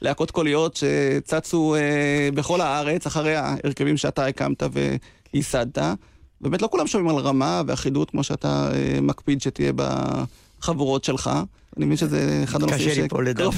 ולהקות 0.02 0.32
קוליות 0.32 0.76
שצצו 0.76 1.76
אה, 1.76 2.30
בכל 2.34 2.62
הארץ, 2.62 3.06
אחרי 3.06 3.36
ההרכבים 3.36 3.98
שאתה 3.98 4.26
הקמת 4.26 4.64
וייסדת. 5.34 5.78
באמת 6.42 6.62
לא 6.62 6.68
כולם 6.72 6.88
שומעים 6.88 7.18
על 7.18 7.24
רמה 7.24 7.62
ואחידות 7.68 8.10
כמו 8.10 8.24
שאתה 8.24 8.72
אה, 8.74 9.02
מקפיד 9.02 9.42
שתהיה 9.42 9.72
בחבורות 9.76 11.04
שלך. 11.04 11.32
אני 11.78 11.86
מבין 11.86 11.98
שזה 11.98 12.42
אחד 12.44 12.64
הנושאים 12.64 12.90
קשה 12.90 13.02
לי 13.02 13.10
פה 13.10 13.24
לדבר. 13.24 13.50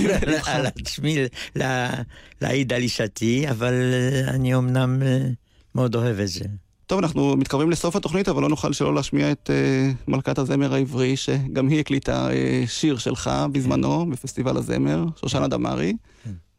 על 0.46 0.66
עצמי, 0.66 1.18
לה- 1.56 1.94
להעיד 2.42 2.74
על 2.74 2.82
אישתי, 2.82 3.50
אבל 3.50 3.74
אה, 3.94 4.30
אני 4.30 4.56
אמנם 4.56 5.02
אה, 5.04 5.28
מאוד 5.76 5.96
אוהב 5.96 6.20
את 6.20 6.28
זה. 6.28 6.46
טוב, 6.88 7.00
אנחנו 7.00 7.38
מתקרבים 7.38 7.70
לסוף 7.72 7.96
התוכנית, 7.96 8.28
אבל 8.30 8.42
לא 8.42 8.50
נוכל 8.50 8.74
שלא 8.74 8.96
להשמיע 8.96 9.32
את 9.32 9.50
uh, 9.50 10.12
מלכת 10.12 10.38
הזמר 10.38 10.74
העברי, 10.74 11.18
שגם 11.18 11.68
היא 11.68 11.80
הקליטה 11.80 12.28
uh, 12.30 12.32
שיר 12.70 12.98
שלך 12.98 13.30
בזמנו, 13.52 14.06
בפסטיבל 14.10 14.58
הזמר, 14.58 15.06
שושנה 15.22 15.48
דמארי. 15.48 15.94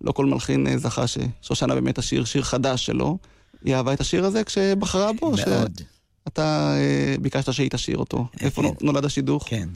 לא 0.01 0.13
כל 0.13 0.27
מלחין 0.27 0.67
uh, 0.67 0.77
זכה 0.79 1.05
ששושנה 1.07 1.75
באמת 1.75 1.99
השיר, 1.99 2.25
שיר 2.25 2.43
חדש 2.43 2.87
שלו. 2.87 3.19
היא 3.65 3.75
אהבה 3.75 3.93
את 3.93 4.01
השיר 4.01 4.25
הזה 4.25 4.45
כשבחרה 4.45 5.11
בו? 5.21 5.33
מאוד. 5.47 5.81
אתה 6.29 6.75
uh, 7.17 7.21
ביקשת 7.21 7.53
שהיא 7.53 7.71
תשיר 7.71 7.99
אותו. 7.99 8.27
איפה 8.41 8.63
נו- 8.63 8.75
נולד 8.81 9.05
השידוך? 9.05 9.45
כן. 9.49 9.69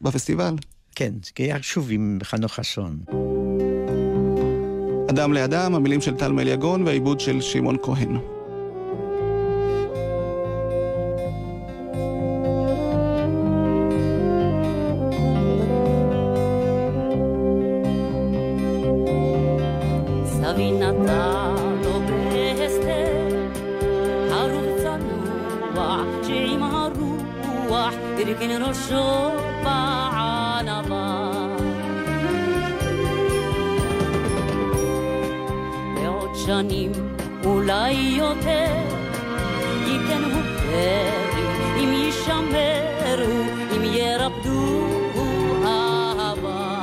בפסטיבל. 0.00 0.54
כן, 0.94 1.12
כי 1.34 1.50
שוב 1.62 1.88
עם 1.90 2.18
חנוך 2.22 2.52
חסון. 2.52 2.98
אדם 5.10 5.32
לאדם, 5.32 5.74
המילים 5.74 6.00
של 6.00 6.14
טל 6.14 6.32
מליגון 6.32 6.82
והעיבוד 6.82 7.20
של 7.20 7.40
שמעון 7.40 7.76
כהן. 7.82 8.16
הרוח 24.30 26.06
שעם 26.22 26.62
הרוח 26.62 27.94
הרכין 28.18 28.62
ראשו 28.62 29.30
בענווה. 29.64 29.91
שנים, 36.46 36.92
אולי 37.44 37.92
יותר, 37.92 38.74
ייתן 39.86 40.22
הוא 40.24 40.42
פרי, 40.42 41.10
אם 41.76 41.92
יישמרו, 41.92 43.42
אם 43.76 43.84
ירפדו 43.84 44.86
אהבה. 45.64 46.82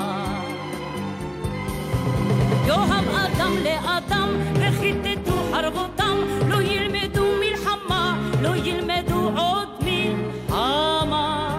יאהב 2.67 3.07
אדם 3.09 3.53
לאדם 3.63 4.29
וכיתתו 4.53 5.31
חרבותם. 5.51 6.17
לא 6.47 6.61
ילמדו 6.61 7.25
מלחמה 7.39 8.17
לא 8.41 8.55
ילמדו 8.55 9.31
עוד 9.37 9.67
מלחמה. 9.81 11.49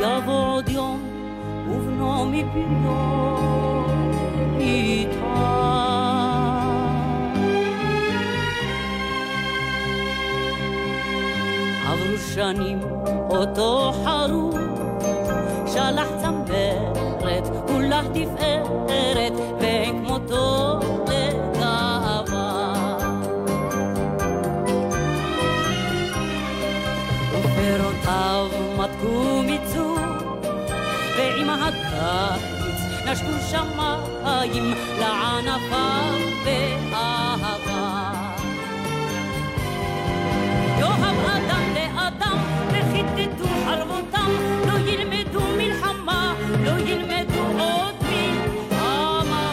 יבוא 0.00 0.54
עוד 0.54 0.68
יום 0.68 1.02
ובנו 1.70 2.22
עברו 2.22 3.87
שנים 12.38 12.80
אותו 13.30 13.92
חרוט, 14.04 14.54
שלח 15.66 16.08
צמרת 16.22 17.48
כולה 17.66 18.02
תפארת, 18.14 19.32
ואין 19.60 20.04
כמותו 20.04 20.78
לגאווה. 21.08 22.74
ופירותיו 27.32 28.46
מתקו 28.78 29.37
נשקו 33.18 33.38
שמיים 33.50 34.74
לענפיו 34.98 36.14
באהבה. 36.44 38.12
יאהב 40.78 41.26
אדם 41.26 41.62
לאדם 41.74 42.38
וכיתתו 42.68 43.44
חרבותם 43.66 44.30
לא 44.66 44.78
ילמדו 44.90 45.40
מלחמה 45.56 46.34
לא 46.64 46.70
ילמדו 46.80 47.42
עוד 47.58 47.94
מלחמה. 48.10 49.46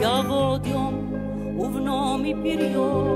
יבוא 0.00 0.46
עוד 0.46 0.66
יום 0.66 1.12
ובנו 1.58 2.18
מפריו 2.18 3.10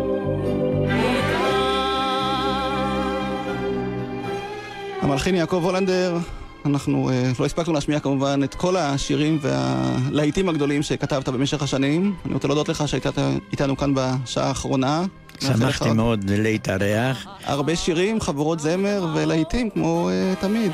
המלחין 5.02 5.34
יעקב 5.34 5.60
הולנדר, 5.64 6.18
אנחנו 6.66 7.10
אה, 7.10 7.32
לא 7.40 7.44
הספקנו 7.44 7.72
להשמיע 7.72 8.00
כמובן 8.00 8.40
את 8.44 8.54
כל 8.54 8.76
השירים 8.76 9.38
והלהיטים 9.40 10.48
הגדולים 10.48 10.82
שכתבת 10.82 11.28
במשך 11.28 11.62
השנים. 11.62 12.14
אני 12.24 12.34
רוצה 12.34 12.48
להודות 12.48 12.68
לך 12.68 12.88
שהיית 12.88 13.06
איתנו 13.52 13.76
כאן 13.76 13.92
בשעה 13.94 14.48
האחרונה. 14.48 15.04
שמחתי 15.40 15.92
מאוד 15.92 16.30
להתארח. 16.30 17.26
הרבה 17.44 17.76
שירים, 17.76 18.20
חבורות 18.20 18.60
זמר 18.60 19.06
ולהיטים 19.14 19.70
כמו 19.70 20.10
uh, 20.10 20.40
תמיד. 20.40 20.72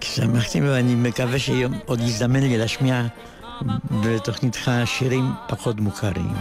שמחתי 0.00 0.60
ואני 0.60 0.94
מקווה 0.94 1.38
שעוד 1.38 2.00
יזדמן 2.00 2.40
לי 2.40 2.58
להשמיע 2.58 3.06
בתוכניתך 3.90 4.70
שירים 4.84 5.30
פחות 5.48 5.80
מוכרים. 5.80 6.32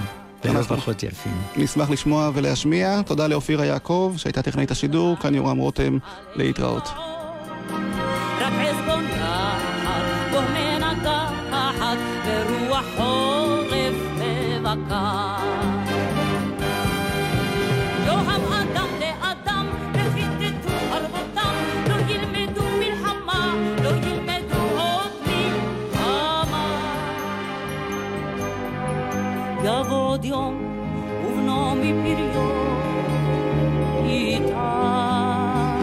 ולא 0.46 0.62
פחות 0.62 1.04
יפים. 1.04 1.42
נשמח 1.58 1.90
לשמוע 1.90 2.32
ולהשמיע. 2.34 3.02
תודה 3.02 3.28
לאופירה 3.28 3.66
יעקב, 3.66 4.14
שהייתה 4.18 4.42
טכנאית 4.42 4.72
השידור, 4.72 5.18
כאן 5.20 5.36
יורם 5.36 5.58
רותם, 5.58 5.98
להתראות. 6.36 6.90
עוד 30.16 30.26
יום, 30.26 30.76
ובנו 31.26 31.76
מפריו 31.76 32.48
יטעם. 34.06 35.76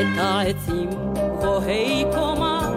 את 0.00 0.18
העצים 0.18 0.90
גבוהי 1.38 2.04
קומה, 2.14 2.70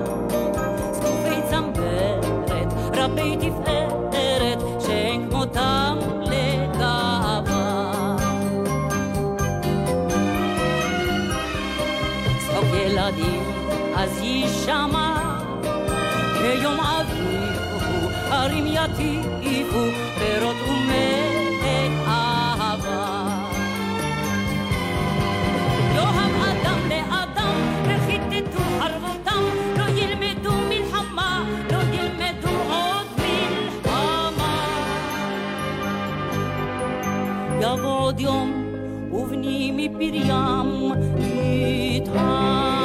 זקופי 0.92 1.42
צמרת, 1.50 2.74
רבי 2.94 3.36
תפארת, 3.38 4.60
שאין 4.80 5.30
כמותם 5.30 5.98
לגאווה. 6.22 7.92
צחוק 12.40 12.66
ילדים 12.74 13.42
אז 13.96 14.22
יישמע, 14.22 15.01
כיום 16.52 16.80
אביב 16.80 18.12
הרים 18.30 18.66
יטיפו, 18.68 19.84
פירות 20.20 20.56
ומלך 20.70 22.08
אהבה. 22.08 23.38
יאהב 25.96 26.32
אדם 26.44 26.80
לאדם, 26.90 27.56
וכיתתו 27.84 28.60
חרבותם, 28.80 29.44
לא 29.78 29.84
ילמדו 29.84 30.52
מלחמה, 30.70 31.44
לא 31.72 31.80
ילמדו 31.94 32.50
עוד 32.70 33.08
מלחמה. 33.18 34.66
יבוא 37.62 38.00
עוד 38.00 38.20
יום, 38.20 38.66
ובני 39.12 39.72
מפריים 39.76 40.92
יטעם. 41.98 42.81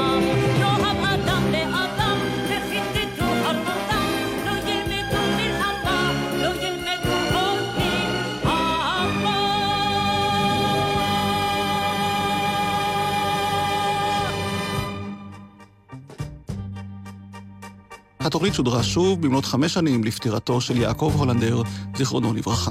התוכנית 18.36 18.54
שודרה 18.54 18.82
שוב 18.82 19.22
במלאת 19.22 19.44
חמש 19.44 19.74
שנים 19.74 20.04
לפטירתו 20.04 20.60
של 20.60 20.76
יעקב 20.76 21.12
הולנדר, 21.16 21.62
זיכרונו 21.96 22.34
לברכה. 22.34 22.70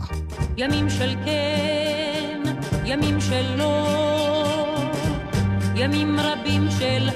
ימים 0.58 0.90
של 0.90 1.16
כן, 1.26 2.42
ימים 2.86 3.22
של 3.22 3.56
לא, 3.58 3.88
ימים 5.76 6.20
רבים 6.20 6.68
של 6.80 7.10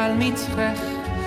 מעל 0.00 0.12
מצחך, 0.18 0.80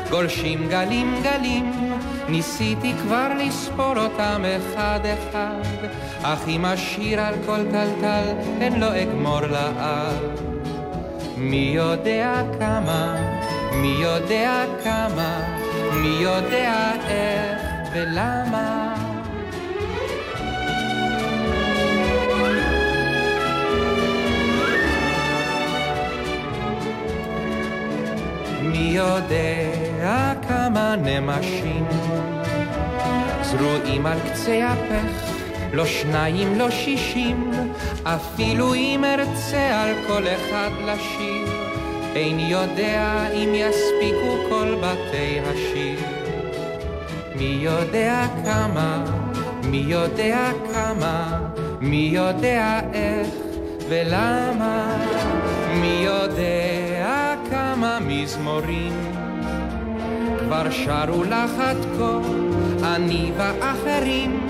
גולשים 0.10 0.68
גלים 0.70 1.16
גלים, 1.24 1.94
ניסיתי 2.30 2.94
כבר 3.04 3.28
לספור 3.40 3.98
אותם 3.98 4.42
אחד 4.58 5.00
אחד, 5.04 5.62
אך 6.24 6.48
אם 6.48 6.66
אשיר 6.66 7.22
על 7.22 7.34
כל 7.46 7.64
טלטל, 7.72 8.24
הן 8.62 8.80
לא 8.80 9.02
אגמור 9.02 9.42
לעד. 9.42 10.40
מי 11.38 11.72
יודע 11.76 12.42
כמה, 12.60 13.16
מי 13.74 13.96
יודע 14.00 14.64
כמה, 14.84 15.40
מי 15.94 16.18
יודע 16.22 16.92
איך 17.08 17.62
ולמה. 17.94 18.83
יודע 28.94 30.34
כמה 30.48 30.96
נמשים. 30.96 31.86
זרועים 33.42 34.06
על 34.06 34.18
קצה 34.20 34.70
הפך, 34.70 35.32
לא 35.74 35.86
שניים, 35.86 36.60
לא 36.60 36.70
שישים, 36.70 37.52
אפילו 38.04 38.74
אם 38.74 39.04
ארצה 39.06 39.82
על 39.82 39.96
כל 40.08 40.24
אחד 40.28 40.70
לשיר, 40.86 41.48
אין 42.16 42.40
יודע 42.40 43.28
אם 43.34 43.50
יספיקו 43.54 44.50
כל 44.50 44.76
בתי 44.82 45.40
השיר. 45.46 46.00
מי 47.36 47.58
יודע 47.60 48.26
כמה, 48.46 49.06
מי 49.64 49.84
יודע 49.88 50.52
כמה, 50.74 51.40
מי 51.82 52.10
יודע 52.12 52.80
איך 52.94 53.28
ולמה, 53.90 54.98
מי 55.82 56.02
יודע 56.06 56.73
מזמורים 58.14 58.94
כבר 60.40 60.72
שרו 60.72 61.24
לך 61.24 61.60
עד 61.60 61.78
כה, 61.98 62.20
אני 62.96 63.32
ואחרים, 63.38 64.48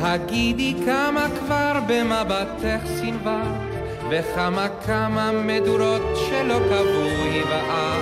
הגידי 0.00 0.74
כמה 0.86 1.26
כבר 1.38 1.72
במבטך 1.86 2.86
סנווה, 2.86 3.42
וכמה 4.10 4.66
כמה 4.86 5.32
מדורות 5.32 6.02
שלא 6.14 6.58
קבעו 6.58 7.02
היבער. 7.02 8.00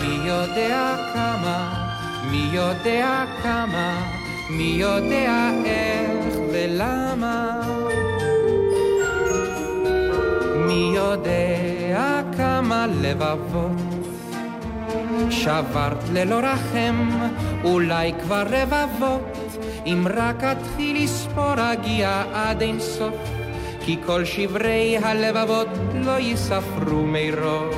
מי 0.00 0.28
יודע 0.28 0.96
כמה, 1.14 1.86
מי 2.30 2.48
יודע 2.52 3.24
כמה, 3.42 4.10
מי 4.50 4.74
יודע 4.76 5.50
איך 5.64 6.36
ולמה. 6.52 7.60
מי 10.66 10.92
יודע 10.94 11.67
כמה 12.58 12.86
לבבות. 13.02 13.70
שברת 15.30 16.08
ללא 16.12 16.34
רחם, 16.34 17.08
אולי 17.64 18.12
כבר 18.22 18.44
רבבות, 18.50 19.56
אם 19.86 20.06
רק 20.16 20.44
אתחיל 20.44 21.04
לספור 21.04 21.72
אגיע 21.72 22.22
עד 22.34 22.62
אין 22.62 22.80
סוף, 22.80 23.14
כי 23.80 23.96
כל 24.06 24.24
שברי 24.24 24.98
הלבבות 25.02 25.68
לא 25.94 26.18
ייספרו 26.18 27.02
מרוב. 27.06 27.74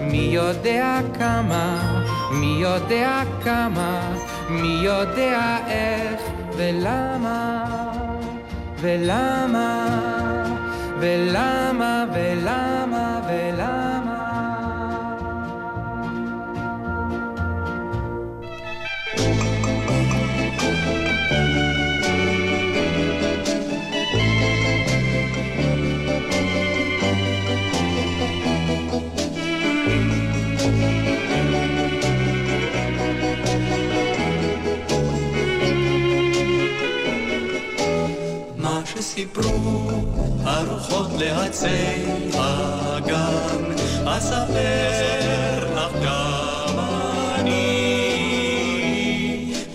מי 0.00 0.28
יודע 0.30 0.98
כמה, 1.18 1.94
מי 2.32 2.56
יודע 2.58 3.22
כמה, 3.44 4.16
מי 4.50 4.78
יודע 4.82 5.58
איך 5.66 6.20
ולמה, 6.56 7.64
ולמה, 8.80 9.98
ולמה, 11.00 12.04
ולמה, 12.14 12.83
ולמה. 13.34 13.83
מה 39.14 39.20
שסיפרו 39.20 39.90
הרוחות 40.44 41.10
לעצי 41.18 41.66
הגן, 42.34 43.74
אספר 44.04 45.74
לך 45.74 45.92
גם 46.04 46.78
אני. 47.34 47.84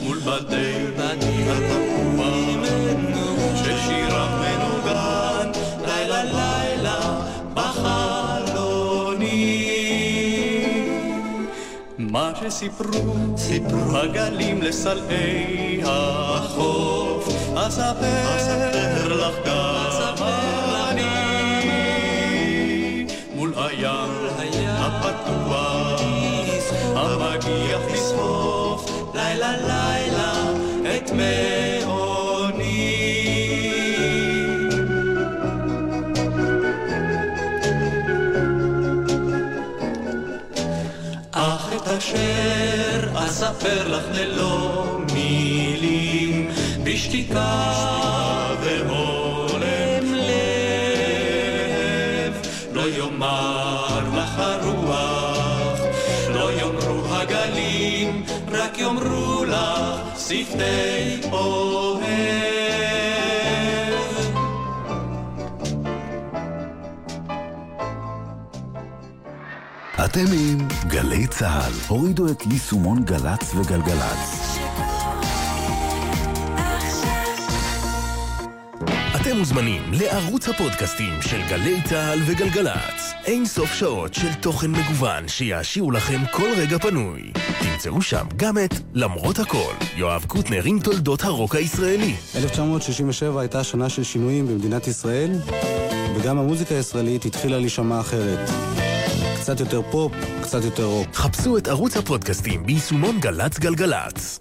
מול 0.04 0.18
בתי 0.20 0.90
התפוח 1.50 2.66
ששירם 3.56 4.42
מנוגן 4.42 5.52
לילה 5.88 6.24
לילה 6.24 7.00
בחלוני. 7.54 9.30
מה 11.98 12.32
שסיפרו, 12.42 13.16
סיפרו 13.38 13.98
הגלים 13.98 14.62
לסלעי 14.62 15.82
החוף, 15.86 17.09
אספר 17.68 19.07
לך 19.07 19.36
גם 19.45 20.16
אני, 20.91 21.07
מול 23.36 23.53
הים 23.57 24.10
הפתוח, 24.66 26.01
המגיח 26.95 27.82
לסחוף, 27.93 28.91
לילה 29.16 29.51
לילה 29.57 30.34
את 30.95 31.12
מעוני. 31.12 32.95
אך 41.32 41.70
את 41.76 41.88
אשר 41.88 43.10
אספר 43.16 43.88
לך 43.88 44.03
ללא 44.14 44.99
בשתיקה 47.10 48.55
והולם 48.62 50.03
לב, 50.14 50.34
לא 52.74 52.89
יאמר 52.89 54.10
לך 54.18 54.39
הרוח, 54.39 55.80
לא 56.30 56.51
יאמרו 56.51 57.16
הגלים, 57.16 58.24
רק 58.51 58.78
יאמרו 58.78 59.43
לך 59.43 60.20
שפתי 60.20 61.22
אוהב. 61.32 62.10
אתם 70.05 70.26
עם 70.34 70.68
גלי 70.88 71.28
צה"ל. 71.28 71.74
הורידו 71.88 72.32
את 72.32 72.43
יישומון 72.51 73.03
גל"צ 73.03 73.55
וגלגלצ. 73.55 74.39
מוזמנים 79.40 79.82
לערוץ 79.92 80.50
הפודקאסטים 80.50 81.22
של 81.22 81.42
גלי 81.50 81.82
צה"ל 81.82 82.20
וגלגלצ. 82.26 83.14
אין 83.26 83.46
סוף 83.46 83.74
שעות 83.74 84.14
של 84.14 84.34
תוכן 84.34 84.72
מגוון 84.72 85.28
שיעשירו 85.28 85.92
לכם 85.92 86.20
כל 86.32 86.50
רגע 86.58 86.78
פנוי. 86.78 87.32
תמצאו 87.60 88.02
שם 88.02 88.26
גם 88.36 88.58
את 88.58 88.74
למרות 88.94 89.40
הכל, 89.40 89.74
יואב 89.96 90.26
קוטנר 90.28 90.62
עם 90.66 90.80
תולדות 90.80 91.24
הרוק 91.24 91.56
הישראלי. 91.56 92.16
1967 92.36 93.42
הייתה 93.42 93.64
שנה 93.64 93.90
של 93.90 94.04
שינויים 94.04 94.48
במדינת 94.48 94.88
ישראל, 94.88 95.32
וגם 96.16 96.38
המוזיקה 96.38 96.76
הישראלית 96.76 97.26
התחילה 97.26 97.60
להישמע 97.60 98.00
אחרת. 98.00 98.50
קצת 99.42 99.60
יותר 99.60 99.82
פופ, 99.92 100.12
קצת 100.42 100.64
יותר 100.64 100.86
רוק. 100.86 101.08
חפשו 101.14 101.58
את 101.58 101.68
ערוץ 101.68 101.98
הפודקאסטים 101.98 102.66
ביישומון 102.66 103.20
גל"צ 103.20 103.60
גלגלצ. 103.60 104.40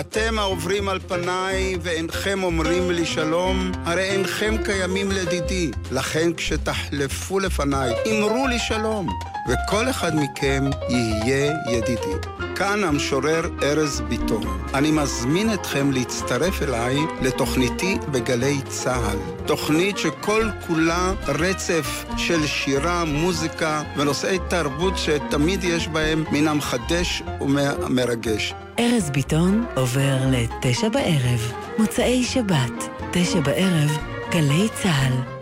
אתם 0.00 0.38
העוברים 0.38 0.88
על 0.88 0.98
פניי 1.08 1.76
ואינכם 1.80 2.42
אומרים 2.42 2.90
לי 2.90 3.06
שלום, 3.06 3.72
הרי 3.84 4.02
אינכם 4.02 4.54
קיימים 4.64 5.10
לדידי. 5.12 5.70
לכן 5.92 6.34
כשתחלפו 6.36 7.38
לפניי, 7.38 7.92
אמרו 8.10 8.46
לי 8.46 8.58
שלום, 8.58 9.08
וכל 9.48 9.90
אחד 9.90 10.12
מכם 10.14 10.64
יהיה 10.88 11.52
ידידי. 11.70 12.28
כאן 12.56 12.84
המשורר 12.84 13.50
ארז 13.62 14.02
ביטון. 14.08 14.60
אני 14.74 14.90
מזמין 14.90 15.54
אתכם 15.54 15.90
להצטרף 15.90 16.62
אליי 16.62 16.96
לתוכניתי 17.22 17.98
בגלי 18.10 18.56
צה"ל. 18.68 19.46
תוכנית 19.46 19.98
שכל 19.98 20.48
כולה 20.66 21.12
רצף 21.28 22.04
של 22.16 22.46
שירה, 22.46 23.04
מוזיקה 23.04 23.82
ונושאי 23.96 24.38
תרבות 24.48 24.98
שתמיד 24.98 25.64
יש 25.64 25.88
בהם 25.88 26.24
מן 26.32 26.48
המחדש 26.48 27.22
ומרגש. 27.40 28.54
ארז 28.78 29.10
ביטון 29.10 29.64
עובר 29.76 30.16
לתשע 30.30 30.88
בערב, 30.88 31.52
מוצאי 31.78 32.24
שבת, 32.24 32.88
תשע 33.12 33.40
בערב, 33.40 33.98
גלי 34.30 34.68
צה"ל. 34.82 35.37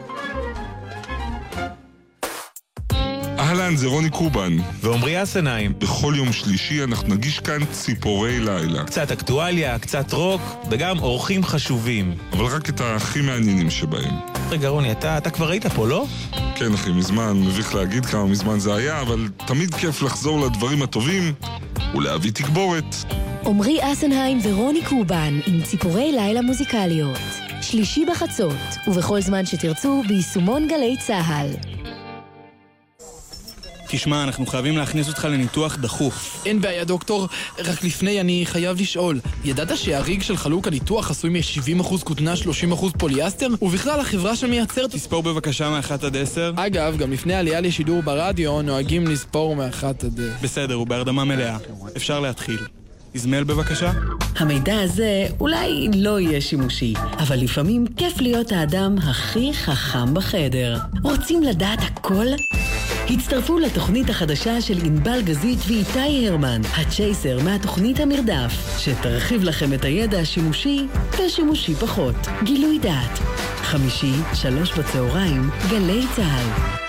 אהלן, 3.60 3.76
זה 3.76 3.86
רוני 3.86 4.10
קובן. 4.10 4.56
ועמרי 4.80 5.22
אסנהיים. 5.22 5.72
בכל 5.78 6.14
יום 6.16 6.32
שלישי 6.32 6.84
אנחנו 6.84 7.14
נגיש 7.14 7.40
כאן 7.40 7.64
ציפורי 7.72 8.40
לילה. 8.40 8.84
קצת 8.84 9.10
אקטואליה, 9.10 9.78
קצת 9.78 10.12
רוק, 10.12 10.40
וגם 10.70 10.98
אורחים 10.98 11.44
חשובים. 11.44 12.14
אבל 12.32 12.44
רק 12.44 12.68
את 12.68 12.80
הכי 12.84 13.20
מעניינים 13.20 13.70
שבהם. 13.70 14.14
רגע, 14.50 14.68
רוני, 14.68 14.92
אתה, 14.92 15.18
אתה 15.18 15.30
כבר 15.30 15.50
היית 15.50 15.66
פה, 15.66 15.88
לא? 15.88 16.06
כן, 16.54 16.74
אחי, 16.74 16.90
מזמן, 16.90 17.32
מביך 17.32 17.74
להגיד 17.74 18.06
כמה 18.06 18.26
מזמן 18.26 18.58
זה 18.58 18.74
היה, 18.74 19.00
אבל 19.00 19.28
תמיד 19.46 19.74
כיף 19.74 20.02
לחזור 20.02 20.46
לדברים 20.46 20.82
הטובים 20.82 21.32
ולהביא 21.94 22.32
תגבורת. 22.32 22.96
עמרי 23.46 23.92
אסנהיים 23.92 24.38
ורוני 24.42 24.84
קובן 24.84 25.40
עם 25.46 25.62
ציפורי 25.62 26.12
לילה 26.12 26.42
מוזיקליות. 26.42 27.18
שלישי 27.62 28.04
בחצות, 28.04 28.56
ובכל 28.86 29.20
זמן 29.20 29.46
שתרצו, 29.46 30.02
ביישומון 30.08 30.68
גלי 30.68 30.96
צה"ל. 31.06 31.75
תשמע, 33.88 34.24
אנחנו 34.24 34.46
חייבים 34.46 34.76
להכניס 34.76 35.08
אותך 35.08 35.24
לניתוח 35.24 35.76
דחוף. 35.76 36.42
אין 36.46 36.60
בעיה, 36.60 36.84
דוקטור. 36.84 37.28
רק 37.58 37.84
לפני 37.84 38.20
אני 38.20 38.42
חייב 38.46 38.80
לשאול, 38.80 39.20
ידעת 39.44 39.76
שהאריג 39.76 40.22
של 40.22 40.36
חלוק 40.36 40.66
הניתוח 40.66 41.10
עשוי 41.10 41.30
מ-70% 41.30 42.04
כותנה, 42.04 42.34
30% 42.72 42.98
פוליאסטר? 42.98 43.48
ובכלל, 43.62 44.00
החברה 44.00 44.36
שמייצרת... 44.36 44.90
תספור 44.90 45.22
בבקשה 45.22 45.70
מאחת 45.70 46.04
עד 46.04 46.16
עשר. 46.16 46.52
אגב, 46.56 46.96
גם 46.96 47.12
לפני 47.12 47.34
עלייה 47.34 47.60
לשידור 47.60 48.02
ברדיו 48.02 48.62
נוהגים 48.62 49.06
לספור 49.06 49.56
מאחת 49.56 50.04
עד... 50.04 50.20
בסדר, 50.42 50.74
הוא 50.74 50.86
בהרדמה 50.86 51.24
מלאה. 51.24 51.56
אפשר 51.96 52.20
להתחיל. 52.20 52.58
איזמל 53.14 53.44
בבקשה. 53.44 53.92
המידע 54.36 54.80
הזה 54.80 55.26
אולי 55.40 55.88
לא 55.94 56.20
יהיה 56.20 56.40
שימושי, 56.40 56.94
אבל 57.18 57.36
לפעמים 57.36 57.86
כיף 57.96 58.20
להיות 58.20 58.52
האדם 58.52 58.96
הכי 58.98 59.54
חכם 59.54 60.14
בחדר. 60.14 60.78
רוצים 61.02 61.42
לדעת 61.42 61.78
הכל? 61.82 62.26
הצטרפו 63.10 63.58
לתוכנית 63.58 64.10
החדשה 64.10 64.60
של 64.60 64.78
ענבל 64.84 65.22
גזית 65.22 65.58
ואיתי 65.66 66.28
הרמן, 66.28 66.60
הצ'ייסר 66.76 67.38
מהתוכנית 67.44 68.00
המרדף, 68.00 68.78
שתרחיב 68.78 69.44
לכם 69.44 69.72
את 69.72 69.84
הידע 69.84 70.18
השימושי 70.18 70.86
ושימושי 71.18 71.74
פחות. 71.74 72.14
גילוי 72.44 72.78
דעת. 72.78 73.18
חמישי, 73.62 74.12
שלוש 74.34 74.78
בצהריים, 74.78 75.50
גלי 75.70 76.02
צה"ל. 76.16 76.85